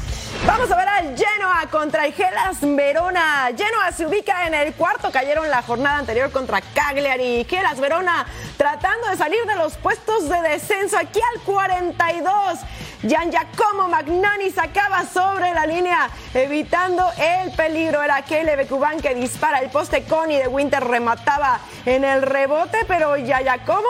[0.46, 3.48] Vamos a ver al Genoa contra el Gelas Verona.
[3.56, 7.46] Genoa se ubica en el cuarto, cayeron la jornada anterior contra Cagliari.
[7.48, 12.58] Gelas Verona tratando de salir de los puestos de descenso aquí al 42.
[13.02, 18.02] Gian Giacomo Magnani sacaba sobre la línea, evitando el peligro.
[18.02, 20.04] Era Kelly Cubán que dispara el poste.
[20.04, 23.88] Connie de Winter remataba en el rebote, pero ya Giacomo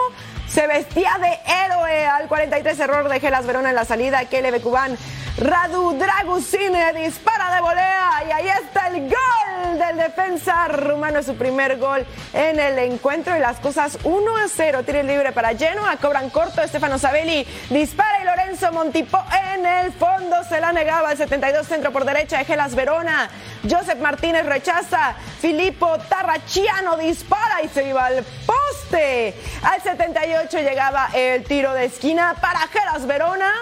[0.52, 4.26] se vestía de héroe al 43 error de Gelas Verona en la salida.
[4.26, 4.98] Kelly Cubán
[5.38, 11.78] Radu Dragusine dispara de volea y ahí está el gol del defensa rumano, su primer
[11.78, 14.82] gol en el encuentro y las cosas 1 a 0.
[14.84, 20.36] Tiro libre para Genoa, cobran corto, Estefano Sabelli dispara y Lorenzo Montipó en el fondo
[20.46, 23.30] se la negaba el 72 centro por derecha de Gelas Verona.
[23.68, 29.34] Joseph Martínez rechaza, Filippo Tarrachiano dispara y se iba al poste.
[29.62, 33.52] Al 78 llegaba el tiro de esquina para Gelas Verona.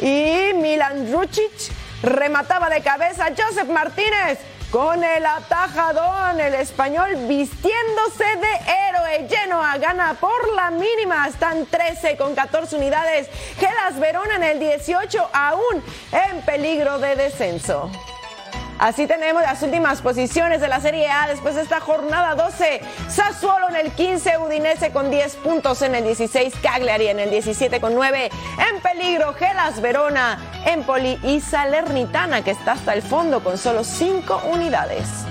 [0.00, 4.38] Y Milan Rucic remataba de cabeza Joseph Martínez
[4.70, 9.28] con el atajadón, el español vistiéndose de héroe.
[9.28, 13.28] Genoa gana por la mínima, están 13 con 14 unidades.
[13.58, 17.90] Gelas Verona en el 18 aún en peligro de descenso.
[18.80, 22.80] Así tenemos las últimas posiciones de la Serie A después de esta jornada 12.
[23.10, 27.78] Sassuolo en el 15, Udinese con 10 puntos en el 16, Cagliari en el 17
[27.78, 28.30] con 9.
[28.70, 34.44] En peligro, Gelas Verona, Empoli y Salernitana que está hasta el fondo con solo 5
[34.50, 35.26] unidades.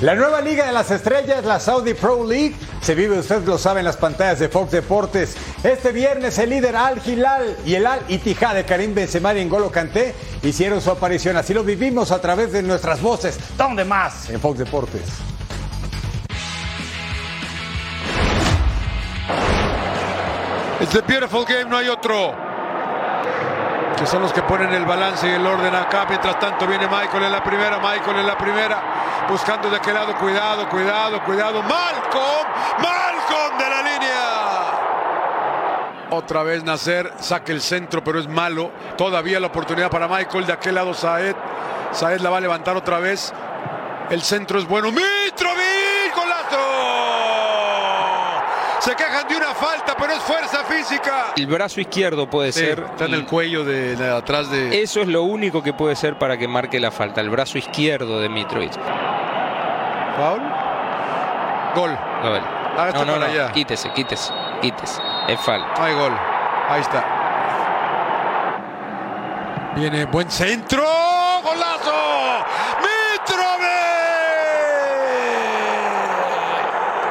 [0.00, 3.78] La nueva Liga de las Estrellas, la Saudi Pro League, se vive, usted lo sabe,
[3.78, 5.36] en las pantallas de Fox Deportes.
[5.62, 9.70] Este viernes el líder Al Hilal y el Al Ittihad de Karim Benzema y N'Golo
[9.70, 11.36] Kanté hicieron su aparición.
[11.36, 13.38] Así lo vivimos a través de nuestras voces.
[13.56, 14.28] ¿Dónde más?
[14.30, 15.02] En Fox Deportes.
[20.80, 22.53] It's a beautiful game, no hay otro.
[23.96, 26.04] Que son los que ponen el balance y el orden acá.
[26.08, 28.82] Mientras tanto viene Michael en la primera, Michael en la primera.
[29.28, 31.62] Buscando de aquel lado, cuidado, cuidado, cuidado.
[31.62, 34.54] Malcolm, Malcolm de la línea.
[36.10, 38.72] Otra vez Nacer, saca el centro, pero es malo.
[38.96, 40.46] Todavía la oportunidad para Michael.
[40.46, 41.36] De aquel lado Saed.
[41.92, 43.32] Saed la va a levantar otra vez.
[44.10, 44.88] El centro es bueno.
[44.88, 46.58] Mitrovic, golazo.
[48.84, 51.28] Se quejan de una falta, pero es fuerza física.
[51.36, 52.80] El brazo izquierdo puede Sí, ser.
[52.80, 54.82] está en el cuello de, de atrás de.
[54.82, 58.20] Eso es lo único que puede ser para que marque la falta, el brazo izquierdo
[58.20, 58.72] de Mitrovic.
[60.16, 60.42] ¿Foul?
[61.74, 61.98] Gol.
[62.22, 62.42] Gol.
[62.76, 63.52] Hágase No, no, no, allá.
[63.52, 65.00] quítese, quítese, quítese.
[65.28, 65.72] Es falta.
[65.78, 66.12] No hay gol.
[66.68, 67.04] Ahí está.
[69.76, 70.82] Viene buen centro.
[71.42, 72.44] ¡Golazo!
[72.82, 73.64] ¡Mitrovic!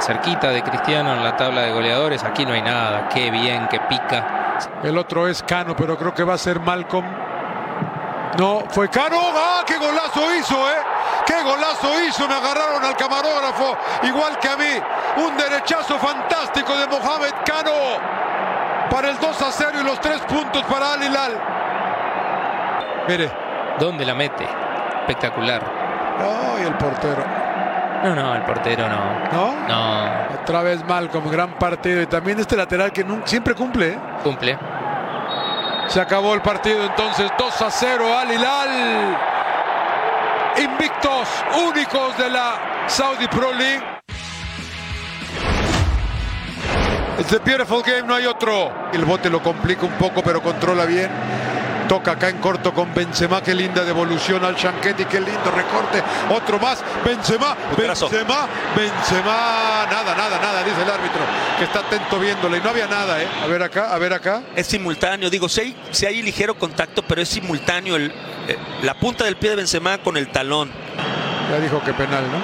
[0.03, 2.23] Cerquita de Cristiano en la tabla de goleadores.
[2.23, 3.07] Aquí no hay nada.
[3.07, 4.57] Qué bien, qué pica.
[4.83, 7.05] El otro es Cano, pero creo que va a ser Malcolm.
[8.37, 9.17] No, fue Cano.
[9.33, 10.81] ¡Ah, qué golazo hizo, eh!
[11.25, 12.27] ¡Qué golazo hizo!
[12.27, 15.23] Me agarraron al camarógrafo, igual que a mí.
[15.25, 17.71] Un derechazo fantástico de Mohamed Cano
[18.89, 21.41] para el 2 a 0 y los tres puntos para Al Hilal.
[23.07, 23.31] Mire.
[23.79, 24.47] ¿Dónde la mete?
[25.01, 25.61] Espectacular.
[26.19, 27.42] ¡Ay, el portero!
[28.03, 29.29] No, no, el portero no.
[29.31, 29.67] ¿No?
[29.67, 30.07] No.
[30.41, 32.01] Otra vez Malcolm, gran partido.
[32.01, 33.99] Y también este lateral que nun- siempre cumple, ¿eh?
[34.23, 34.57] Cumple.
[35.87, 39.17] Se acabó el partido entonces 2 a 0 Al Hilal.
[40.57, 41.27] Invictos
[41.67, 43.81] únicos de la Saudi Pro League.
[47.19, 48.71] It's a beautiful game, no hay otro.
[48.91, 51.09] El bote lo complica un poco, pero controla bien.
[51.87, 56.01] Toca acá en corto con Benzema, qué linda devolución al Chanquetti, qué lindo recorte.
[56.33, 59.85] Otro más, Benzema, Benzema, Benzema.
[59.91, 61.21] Nada, nada, nada, dice el árbitro,
[61.57, 62.57] que está atento viéndole.
[62.57, 63.27] Y no había nada, ¿eh?
[63.43, 64.41] A ver acá, a ver acá.
[64.55, 68.11] Es simultáneo, digo, si hay, si hay ligero contacto, pero es simultáneo el,
[68.47, 70.71] eh, la punta del pie de Benzema con el talón.
[71.51, 72.41] Ya dijo que penal, ¿no?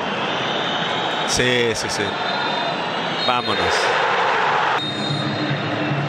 [1.29, 2.03] Sí, sí, sí.
[3.25, 3.63] Vámonos.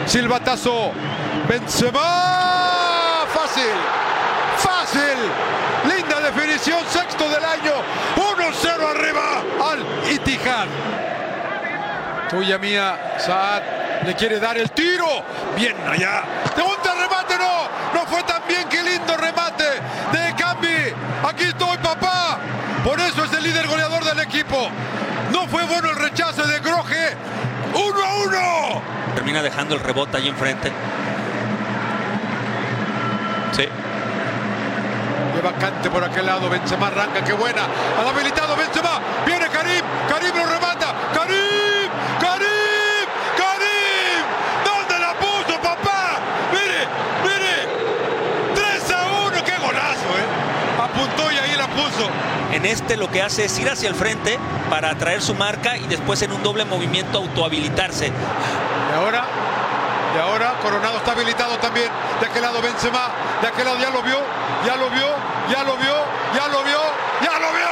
[0.05, 0.91] Silbatazo.
[1.47, 2.50] Benzema.
[3.51, 3.75] Fácil.
[4.59, 5.93] Fácil.
[5.93, 6.85] Linda definición.
[6.89, 7.73] Sexto del año.
[8.15, 10.67] 1-0 arriba al Itihad.
[12.29, 13.17] Tuya mía.
[13.17, 13.61] Saad
[14.05, 15.05] le quiere dar el tiro.
[15.57, 16.23] Bien allá.
[16.55, 17.37] Segundo remate.
[17.37, 17.99] No.
[17.99, 18.69] No fue tan bien.
[18.69, 20.93] Qué lindo remate de Cambi.
[21.27, 22.39] Aquí estoy, papá.
[22.85, 24.69] Por eso es el líder goleador del equipo.
[25.33, 27.17] No fue bueno el rechazo de Groje.
[27.73, 28.81] 1 a 1.
[29.15, 30.71] Termina dejando el rebote ahí enfrente.
[35.41, 37.63] Lleva Cante por aquel lado, Benzema arranca, qué buena.
[37.99, 40.93] Al habilitado Benzema, viene Karim, Karim lo remata.
[41.15, 44.23] Karim, Karim, Karim.
[44.63, 46.19] ¿Dónde la puso, papá?
[46.51, 46.85] Mire,
[47.23, 47.67] mire.
[48.53, 50.79] 3 a 1, qué golazo, ¿eh?
[50.79, 52.07] Apuntó y ahí la puso.
[52.51, 54.37] En este lo que hace es ir hacia el frente
[54.69, 58.09] para atraer su marca y después en un doble movimiento autohabilitarse.
[58.09, 59.23] Y ahora,
[60.15, 61.89] y ahora Coronado está habilitado también.
[62.19, 63.09] De aquel lado Benzema,
[63.41, 64.19] de aquel lado ya lo vio,
[64.65, 65.07] ya lo vio,
[65.49, 65.95] ya lo vio,
[66.35, 66.79] ya lo vio,
[67.21, 67.71] ya lo vio.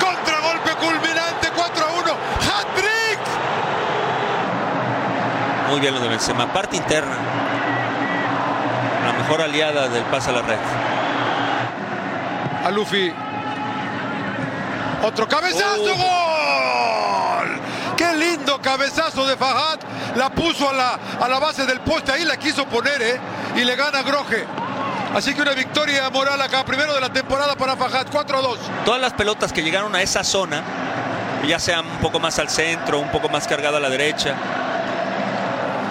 [0.00, 2.10] Contragolpe culminante 4 a 1.
[2.10, 3.18] Hat-trick.
[5.68, 6.52] Muy bien lo de Benzema.
[6.52, 7.16] Parte interna.
[9.06, 10.58] La mejor aliada del pase a la red.
[12.66, 13.12] A Luffy.
[15.02, 17.60] Otro cabezazo, gol.
[17.96, 19.80] Qué lindo cabezazo de Fajat.
[20.16, 22.12] La puso a la, a la base del poste.
[22.12, 23.20] Ahí la quiso poner, ¿eh?
[23.56, 24.46] Y le gana Groje.
[25.14, 26.64] Así que una victoria moral acá.
[26.64, 28.10] Primero de la temporada para Fajat.
[28.10, 28.58] 4 a 2.
[28.84, 30.62] Todas las pelotas que llegaron a esa zona,
[31.46, 34.34] ya sean un poco más al centro, un poco más cargada a la derecha,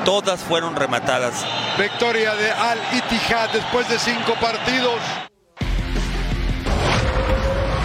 [0.06, 1.46] todas fueron rematadas.
[1.78, 5.00] Victoria de Al Ittihad después de cinco partidos.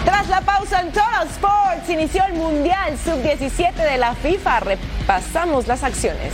[0.05, 4.59] Tras la pausa en Total Sports inició el Mundial Sub-17 de la FIFA.
[4.61, 6.33] Repasamos las acciones.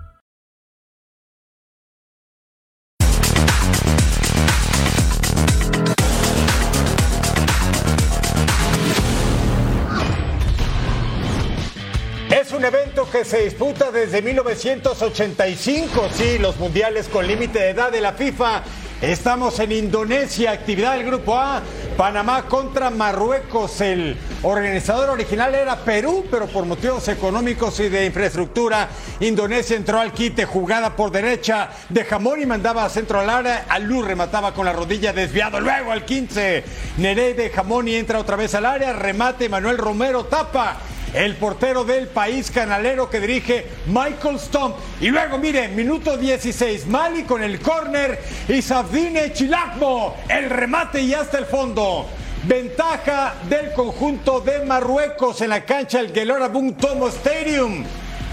[12.55, 18.01] Un evento que se disputa desde 1985, sí, los mundiales con límite de edad de
[18.01, 18.63] la FIFA.
[19.01, 21.61] Estamos en Indonesia, actividad del Grupo A,
[21.95, 23.79] Panamá contra Marruecos.
[23.79, 28.89] El organizador original era Perú, pero por motivos económicos y de infraestructura,
[29.21, 33.65] Indonesia entró al quite, jugada por derecha de Jamón y mandaba a centro al área.
[33.69, 36.63] Alú remataba con la rodilla desviado, luego al 15.
[36.97, 40.79] Neré de Jamón y entra otra vez al área, remate, Manuel Romero tapa
[41.13, 44.75] el portero del país canalero que dirige Michael Stump.
[44.99, 51.13] Y luego, mire, minuto 16, Mali con el córner y Safdine Chilakmo, el remate y
[51.13, 52.07] hasta el fondo.
[52.43, 57.83] Ventaja del conjunto de Marruecos en la cancha el Gelora Bung Tomo Stadium.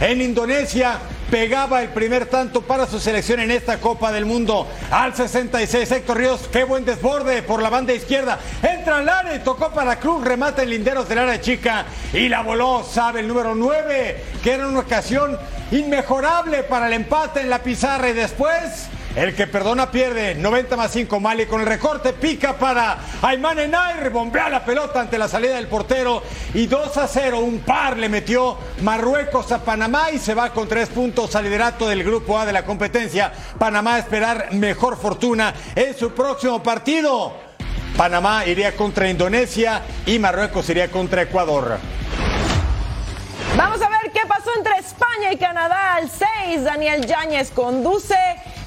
[0.00, 0.98] En Indonesia
[1.30, 4.66] pegaba el primer tanto para su selección en esta Copa del Mundo.
[4.90, 8.38] Al 66, Héctor Ríos, qué buen desborde por la banda izquierda.
[8.62, 12.42] Entra al área y tocó para Cruz, remata en linderos del área chica y la
[12.42, 15.38] voló, sabe, el número 9, que era una ocasión
[15.70, 18.88] inmejorable para el empate en la pizarra y después...
[19.16, 20.34] El que perdona pierde.
[20.34, 21.20] 90 más 5.
[21.20, 22.12] Mali con el recorte.
[22.12, 24.10] Pica para Ayman Enair.
[24.10, 26.22] Bombea la pelota ante la salida del portero.
[26.54, 27.40] Y 2 a 0.
[27.40, 31.88] Un par le metió Marruecos a Panamá y se va con tres puntos al liderato
[31.88, 33.32] del grupo A de la competencia.
[33.58, 37.48] Panamá a esperar mejor fortuna en su próximo partido.
[37.96, 41.78] Panamá iría contra Indonesia y Marruecos iría contra Ecuador.
[43.56, 46.62] Vamos a ver qué pasó entre España y Canadá al 6.
[46.62, 48.14] Daniel Yáñez conduce.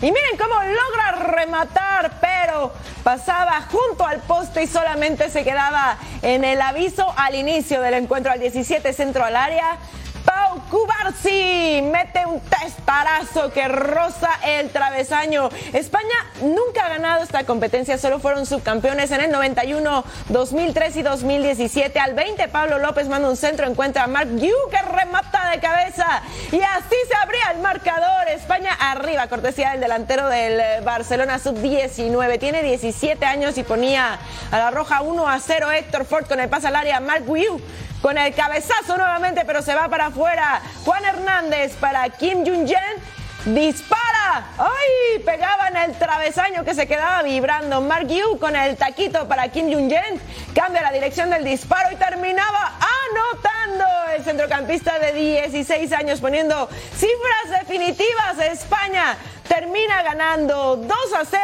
[0.02, 2.74] Y miren cómo logra rematar, pero
[3.04, 8.32] pasaba junto al poste y solamente se quedaba en el aviso al inicio del encuentro
[8.32, 9.78] al 17 centro al área.
[10.26, 15.50] Pau Cubarsi mete un testarazo que roza el travesaño.
[15.74, 22.00] España nunca ha ganado esta competencia, solo fueron subcampeones en el 91, 2003 y 2017.
[22.00, 26.22] Al 20, Pablo López manda un centro, encuentra a Mark Yu que remata de cabeza
[26.52, 28.28] y así se abría el marcador.
[28.30, 32.40] España arriba, cortesía del delantero del Barcelona sub-19.
[32.40, 34.20] Tiene 17 años y ponía
[34.52, 37.00] a la roja 1 a 0 Héctor Ford con el pase al área.
[37.00, 37.60] Mark Yu
[38.02, 40.62] con el cabezazo nuevamente, pero se va para afuera.
[40.84, 43.22] Juan Hernández para Kim Jung-jen.
[43.46, 44.46] Dispara.
[44.60, 45.20] ¡Ay!
[45.26, 47.82] Pegaba en el travesaño que se quedaba vibrando.
[47.82, 50.22] Mark Yu con el taquito para Kim Jung-jen.
[50.54, 52.78] Cambia la dirección del disparo y terminaba
[53.08, 53.86] anotando
[54.16, 58.38] el centrocampista de 16 años, poniendo cifras definitivas.
[58.52, 59.18] España
[59.54, 60.90] termina ganando 2
[61.20, 61.42] a 0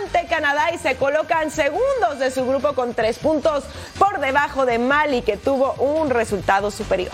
[0.00, 3.64] ante Canadá y se colocan segundos de su grupo con tres puntos
[3.98, 7.10] por debajo de Mali, que tuvo un resultado superior.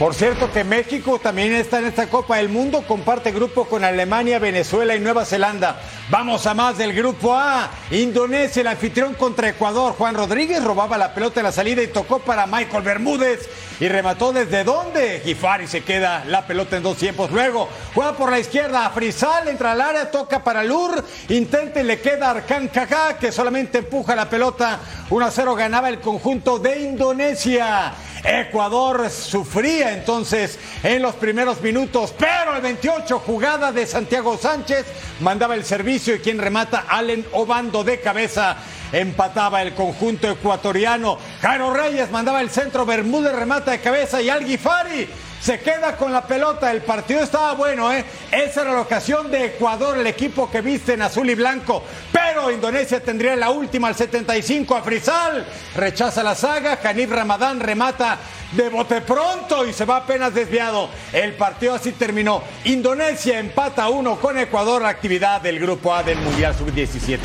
[0.00, 4.38] Por cierto que México también está en esta Copa del Mundo, comparte grupo con Alemania,
[4.38, 5.78] Venezuela y Nueva Zelanda.
[6.08, 7.68] Vamos a más del grupo A.
[7.90, 9.92] Indonesia, el anfitrión contra Ecuador.
[9.98, 13.46] Juan Rodríguez robaba la pelota en la salida y tocó para Michael Bermúdez
[13.78, 15.20] y remató desde dónde.
[15.22, 17.30] Gifari se queda la pelota en dos tiempos.
[17.30, 21.84] Luego juega por la izquierda a Frisal, entra al área, toca para Lur, intenta y
[21.84, 24.80] le queda a Arkan Kaká que solamente empuja la pelota.
[25.10, 27.92] 1 a 0 ganaba el conjunto de Indonesia.
[28.24, 34.84] Ecuador sufría entonces en los primeros minutos, pero el 28 jugada de Santiago Sánchez
[35.20, 38.56] mandaba el servicio y quien remata Allen Obando de cabeza
[38.92, 41.18] empataba el conjunto ecuatoriano.
[41.40, 45.08] Jairo Reyes mandaba el centro, Bermúdez remata de cabeza y Alguifari
[45.40, 46.70] se queda con la pelota.
[46.70, 48.04] El partido estaba bueno, ¿eh?
[48.30, 51.82] Esa era la ocasión de Ecuador, el equipo que viste en azul y blanco.
[52.12, 55.46] Pero Indonesia tendría la última al 75 a Frisal.
[55.74, 56.78] Rechaza la saga.
[56.84, 58.18] Hanif Ramadán remata
[58.52, 60.90] de bote pronto y se va apenas desviado.
[61.12, 62.42] El partido así terminó.
[62.64, 67.18] Indonesia empata uno con Ecuador, actividad del grupo A del Mundial Sub-17.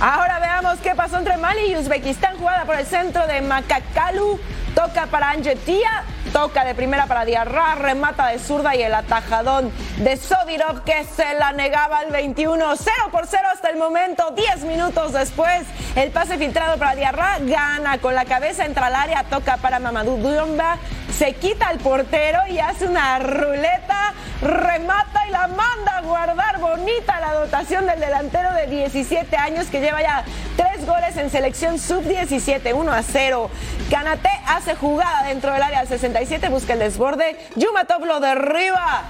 [0.00, 4.38] Ahora veamos qué pasó entre Mali y Uzbekistán, jugada por el centro de Macacalú.
[4.74, 10.16] Toca para Angetia, toca de primera para Diarra, remata de zurda y el atajadón de
[10.16, 12.76] Sodirov que se la negaba al 21.
[12.76, 15.62] 0 por 0 hasta el momento, 10 minutos después.
[15.96, 20.16] El pase filtrado para Diarra gana con la cabeza, entra al área, toca para Mamadou
[20.18, 20.78] Dumba,
[21.18, 26.60] se quita el portero y hace una ruleta, remata y la manda a guardar.
[26.60, 30.24] Bonita la dotación del delantero de 17 años que lleva ya
[30.56, 33.50] tres goles en selección sub-17, 1 a 0.
[33.90, 37.36] Canate hace jugada dentro del área al 67, busca el desborde.
[37.56, 39.04] Yumatov lo derriba.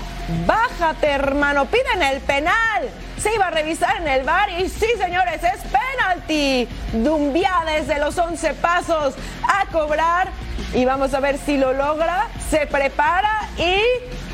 [0.47, 2.89] Bájate, hermano, piden el penal.
[3.19, 6.69] Se iba a revisar en el bar y sí, señores, es penalti.
[6.93, 10.29] Dumbia desde los 11 pasos a cobrar
[10.75, 12.29] y vamos a ver si lo logra.
[12.51, 13.81] Se prepara y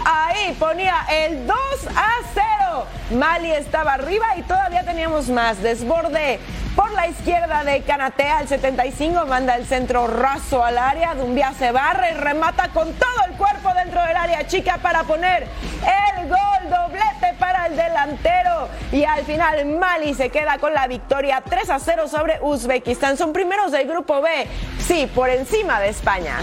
[0.05, 1.57] ahí ponía el 2
[1.97, 2.87] a 0.
[3.12, 5.62] Mali estaba arriba y todavía teníamos más.
[5.62, 6.41] Desborde
[6.75, 11.14] por la izquierda de Canate al 75, manda el centro raso al área.
[11.14, 15.47] Dumbia se barre y remata con todo el cuerpo dentro del área chica para poner
[15.83, 18.68] el gol doblete para el delantero.
[18.93, 23.16] Y al final Mali se queda con la victoria 3 a 0 sobre Uzbekistán.
[23.16, 24.47] Son primeros del grupo B,
[24.81, 26.39] sí, por encima de España.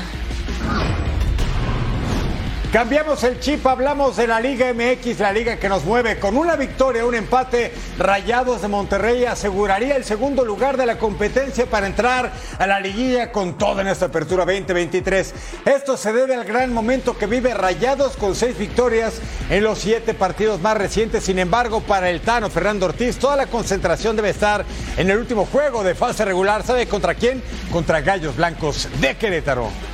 [2.71, 6.17] Cambiamos el chip, hablamos de la Liga MX, la liga que nos mueve.
[6.19, 11.65] Con una victoria, un empate, Rayados de Monterrey aseguraría el segundo lugar de la competencia
[11.65, 15.33] para entrar a la liguilla con todo en esta apertura 2023.
[15.65, 19.19] Esto se debe al gran momento que vive Rayados con seis victorias
[19.49, 21.25] en los siete partidos más recientes.
[21.25, 24.63] Sin embargo, para el Tano Fernando Ortiz, toda la concentración debe estar
[24.95, 26.63] en el último juego de fase regular.
[26.63, 27.43] ¿Sabe contra quién?
[27.69, 29.90] Contra Gallos Blancos de Querétaro.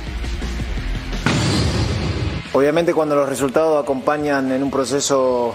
[2.52, 5.54] Obviamente cuando los resultados acompañan en un proceso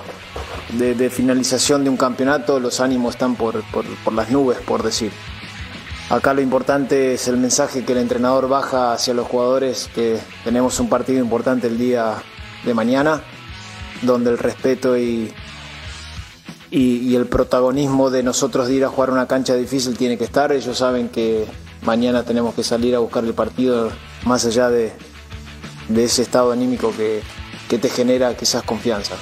[0.77, 5.11] de, finalización de un campeonato, los ánimos están por, por, por, las nubes, por decir.
[6.09, 10.79] Acá lo importante es el mensaje que el entrenador baja hacia los jugadores, que tenemos
[10.79, 12.15] un partido importante el día
[12.63, 13.23] de mañana,
[14.03, 15.33] donde el respeto y,
[16.69, 20.25] y, y el protagonismo de nosotros de ir a jugar una cancha difícil tiene que
[20.25, 20.51] estar.
[20.51, 21.47] Ellos saben que
[21.81, 23.91] mañana tenemos que salir a buscar el partido
[24.25, 24.93] más allá de,
[25.87, 27.21] de ese estado anímico que,
[27.69, 29.15] que te genera quizás confianza.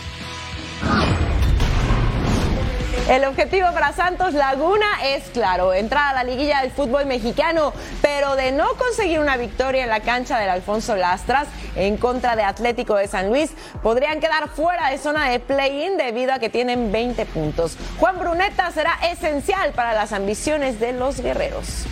[3.10, 8.38] El objetivo para Santos Laguna es claro, entrar a la liguilla del fútbol mexicano, pero
[8.38, 12.96] de no conseguir una victoria en la cancha del Alfonso Lastras en contra de Atlético
[12.96, 13.52] de San Luis,
[13.84, 17.76] podrían quedar fuera de zona de play-in debido a que tienen 20 puntos.
[18.00, 21.86] Juan Bruneta será esencial para las ambiciones de los guerreros.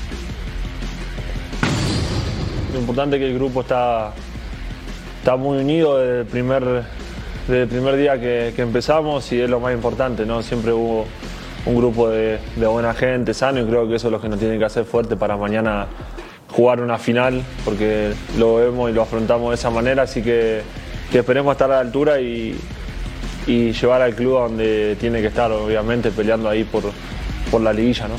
[2.71, 4.13] Lo importante es que el grupo está,
[5.29, 6.63] está muy unido desde el primer,
[7.47, 10.41] desde primer día que, que, empezamos y es lo más importante, ¿no?
[10.41, 11.05] Siempre hubo
[11.67, 14.39] un grupo de, de, buena gente, sano y creo que eso es lo que nos
[14.39, 15.85] tiene que hacer fuerte para mañana
[16.47, 20.63] jugar una final, porque lo vemos y lo afrontamos de esa manera, así que,
[21.11, 22.59] que esperemos estar a la altura y,
[23.45, 26.85] y, llevar al club a donde tiene que estar, obviamente, peleando ahí por,
[27.51, 28.15] por la liguilla, ¿no?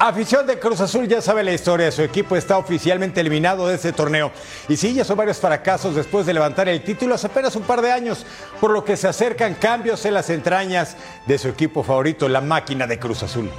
[0.00, 3.92] Afición de Cruz Azul ya sabe la historia, su equipo está oficialmente eliminado de este
[3.92, 4.32] torneo.
[4.68, 7.80] Y sí, ya son varios fracasos después de levantar el título hace apenas un par
[7.80, 8.26] de años,
[8.60, 12.86] por lo que se acercan cambios en las entrañas de su equipo favorito, la máquina
[12.86, 13.50] de Cruz Azul.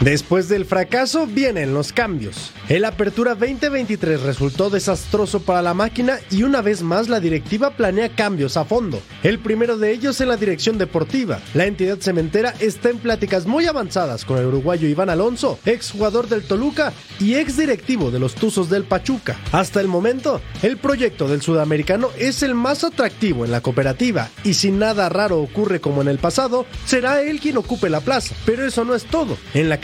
[0.00, 2.52] Después del fracaso vienen los cambios.
[2.68, 8.08] El Apertura 2023 resultó desastroso para la máquina y una vez más la directiva planea
[8.10, 9.02] cambios a fondo.
[9.24, 11.40] El primero de ellos en la dirección deportiva.
[11.52, 16.44] La entidad cementera está en pláticas muy avanzadas con el uruguayo Iván Alonso, exjugador del
[16.44, 19.36] Toluca y ex directivo de los Tuzos del Pachuca.
[19.50, 24.54] Hasta el momento, el proyecto del sudamericano es el más atractivo en la cooperativa y
[24.54, 28.36] si nada raro ocurre como en el pasado, será él quien ocupe la plaza.
[28.46, 29.36] Pero eso no es todo.
[29.54, 29.80] En la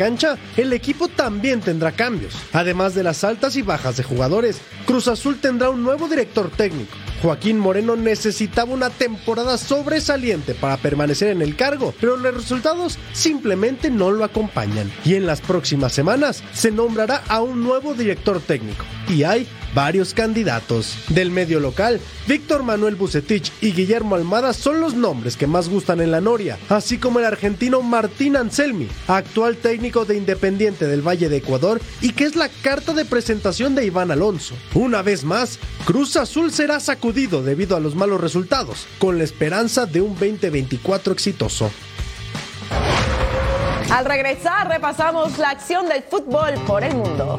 [0.57, 2.35] el equipo también tendrá cambios.
[2.53, 6.95] Además de las altas y bajas de jugadores, Cruz Azul tendrá un nuevo director técnico.
[7.23, 13.91] Joaquín Moreno necesitaba una temporada sobresaliente para permanecer en el cargo, pero los resultados simplemente
[13.91, 14.93] no lo acompañan.
[15.07, 18.85] Y en las próximas semanas se nombrará a un nuevo director técnico.
[19.09, 20.97] Y hay varios candidatos.
[21.09, 26.01] Del medio local, Víctor Manuel Bucetich y Guillermo Almada son los nombres que más gustan
[26.01, 31.29] en la Noria, así como el argentino Martín Anselmi, actual técnico de Independiente del Valle
[31.29, 34.55] de Ecuador y que es la carta de presentación de Iván Alonso.
[34.75, 39.87] Una vez más, Cruz Azul será sacudido debido a los malos resultados, con la esperanza
[39.87, 41.70] de un 2024 exitoso.
[43.91, 47.39] Al regresar repasamos la acción del fútbol por el mundo.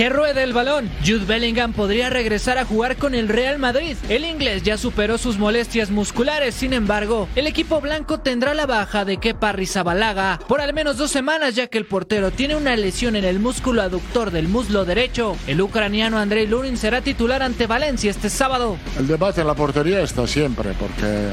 [0.00, 0.88] Que ruede el balón.
[1.04, 3.98] Jude Bellingham podría regresar a jugar con el Real Madrid.
[4.08, 9.04] El inglés ya superó sus molestias musculares, sin embargo, el equipo blanco tendrá la baja
[9.04, 13.14] de Kepa Rizabalaga por al menos dos semanas ya que el portero tiene una lesión
[13.14, 15.36] en el músculo aductor del muslo derecho.
[15.46, 18.78] El ucraniano Andrei Lunin será titular ante Valencia este sábado.
[18.98, 21.28] El debate en la portería está siempre, porque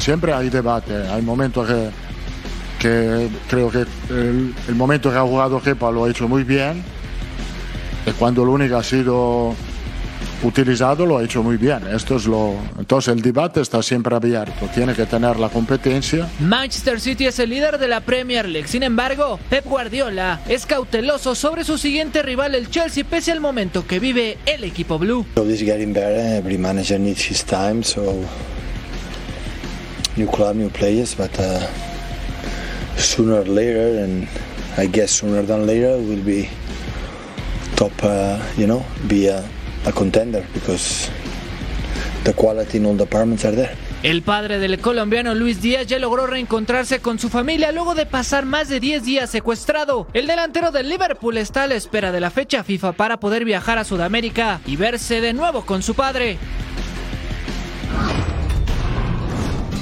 [0.00, 0.96] siempre hay debate.
[0.96, 1.90] Hay momentos que,
[2.80, 6.82] que creo que el, el momento que ha jugado Kepa lo ha hecho muy bien
[8.06, 9.54] y cuando Lunin ha sido
[10.42, 11.86] utilizado lo ha hecho muy bien.
[11.92, 16.28] Esto es lo, entonces el debate está siempre abierto, tiene que tener la competencia.
[16.40, 18.68] Manchester City es el líder de la Premier League.
[18.68, 23.86] Sin embargo, Pep Guardiola es cauteloso sobre su siguiente rival, el Chelsea, pese al momento
[23.86, 25.24] que vive el equipo blue.
[25.34, 26.18] So this is getting better.
[26.38, 27.82] Every manager needs his time.
[27.82, 28.20] So
[30.16, 31.66] new club, new players, but uh,
[32.96, 34.28] sooner or later, and
[34.76, 36.48] I guess sooner than later, will be
[37.74, 37.92] top.
[38.02, 39.42] Uh, you know, be a,
[39.94, 41.10] contender because
[42.24, 43.76] the quality in all departments are there.
[44.02, 48.44] El padre del colombiano Luis Díaz ya logró reencontrarse con su familia luego de pasar
[48.44, 50.06] más de 10 días secuestrado.
[50.12, 53.78] El delantero del Liverpool está a la espera de la fecha FIFA para poder viajar
[53.78, 56.36] a Sudamérica y verse de nuevo con su padre.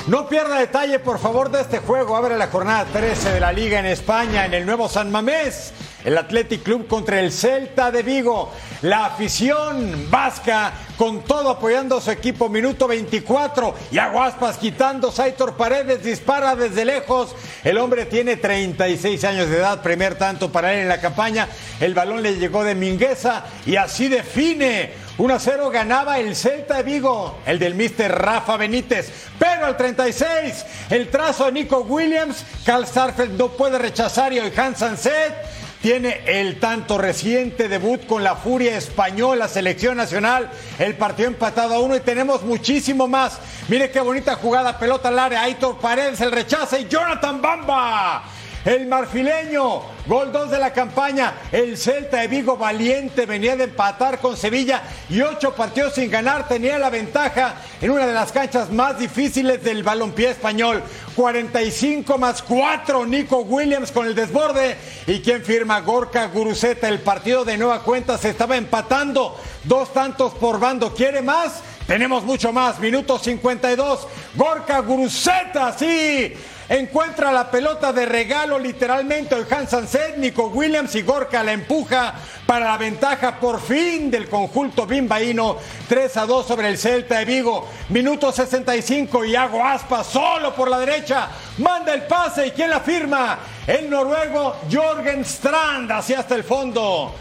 [0.08, 2.16] No pierda detalle, por favor, de este juego.
[2.16, 5.72] Abre la jornada 13 de la Liga en España, en el nuevo San Mamés.
[6.04, 8.50] El Athletic Club contra el Celta de Vigo.
[8.82, 12.48] La afición vasca con todo apoyando a su equipo.
[12.48, 13.76] Minuto 24.
[13.92, 15.12] Y Aguaspas quitando.
[15.12, 17.36] Saitor Paredes dispara desde lejos.
[17.62, 19.82] El hombre tiene 36 años de edad.
[19.82, 21.46] Primer tanto para él en la campaña.
[21.78, 25.01] El balón le llegó de Mingueza y así define.
[25.18, 29.12] 1 a 0 ganaba el Celta de Vigo, el del mister Rafa Benítez.
[29.38, 34.78] Pero al 36, el trazo de Nico Williams, Carl Starfeld no puede rechazar y Hans
[34.78, 35.34] Sanset
[35.82, 40.48] tiene el tanto reciente debut con la Furia Española, selección nacional,
[40.78, 43.38] el partido empatado a uno y tenemos muchísimo más.
[43.68, 48.22] Mire qué bonita jugada, pelota al área, Aitor Paredes el rechaza y Jonathan Bamba.
[48.64, 51.34] El marfileño, gol 2 de la campaña.
[51.50, 56.46] El Celta de Vigo valiente venía de empatar con Sevilla y ocho partidos sin ganar.
[56.46, 60.80] Tenía la ventaja en una de las canchas más difíciles del balompié español.
[61.16, 63.04] 45 más 4.
[63.04, 64.76] Nico Williams con el desborde.
[65.08, 65.80] ¿Y quien firma?
[65.80, 66.88] Gorka Guruceta.
[66.88, 69.36] El partido de nueva cuenta se estaba empatando.
[69.64, 70.94] Dos tantos por bando.
[70.94, 71.62] ¿Quiere más?
[71.88, 72.78] Tenemos mucho más.
[72.78, 74.06] Minuto 52.
[74.36, 76.32] Gorka Guruceta, sí.
[76.72, 82.14] Encuentra la pelota de regalo literalmente el Hans Sanset, Nico Williams y Gorka la empuja
[82.46, 87.26] para la ventaja por fin del conjunto bimbaíno 3 a 2 sobre el Celta de
[87.26, 87.68] Vigo.
[87.90, 91.28] Minuto 65 y Hago Aspa solo por la derecha.
[91.58, 93.38] Manda el pase y ¿quién la firma?
[93.66, 97.14] El noruego Jorgen Strand hacia hasta el fondo.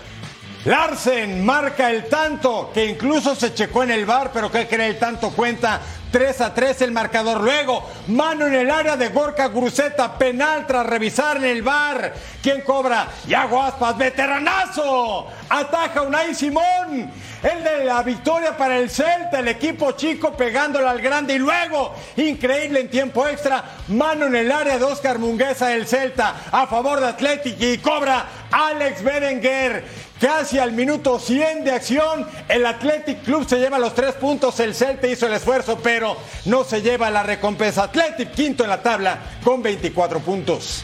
[0.64, 5.00] Larsen marca el tanto, que incluso se checó en el bar, pero que cree el
[5.00, 5.82] tanto cuenta
[6.12, 7.42] 3 a 3 el marcador.
[7.42, 12.14] Luego, mano en el área de Gorka Gruceta, penal tras revisar en el bar.
[12.42, 13.08] ¿Quién cobra?
[13.28, 15.28] Yago Aspas, veteranazo.
[15.50, 17.12] Ataja Unai Simón.
[17.44, 21.34] El de la victoria para el Celta, el equipo chico pegándole al grande.
[21.34, 26.36] Y luego, increíble en tiempo extra, mano en el área de Oscar Mungueza del Celta
[26.52, 29.84] a favor de Athletic y cobra Alex Berenguer.
[30.20, 34.60] Casi al minuto 100 de acción, el Athletic Club se lleva los tres puntos.
[34.60, 36.16] El Celta hizo el esfuerzo, pero
[36.46, 37.86] no se lleva la recompensa.
[37.86, 40.84] Athletic quinto en la tabla con 24 puntos.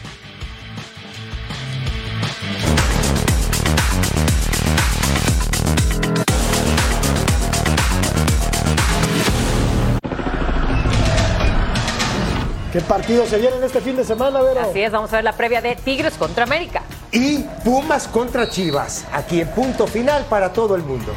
[12.78, 14.60] ¿Qué partidos se vienen este fin de semana, Vero?
[14.60, 16.82] Así es, vamos a ver la previa de Tigres contra América.
[17.10, 21.12] Y Pumas contra Chivas, aquí en punto final para todo el mundo.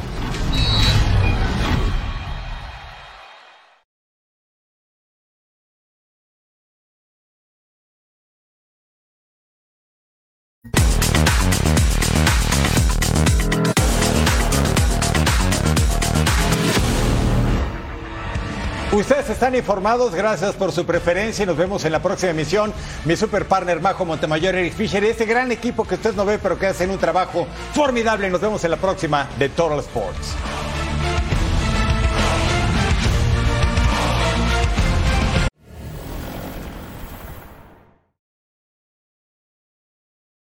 [19.42, 22.72] Están informados, gracias por su preferencia y nos vemos en la próxima emisión.
[23.04, 26.56] Mi super partner Majo Montemayor, Eric Fisher este gran equipo que usted no ve pero
[26.56, 28.30] que hacen un trabajo formidable.
[28.30, 30.36] Nos vemos en la próxima de Total Sports.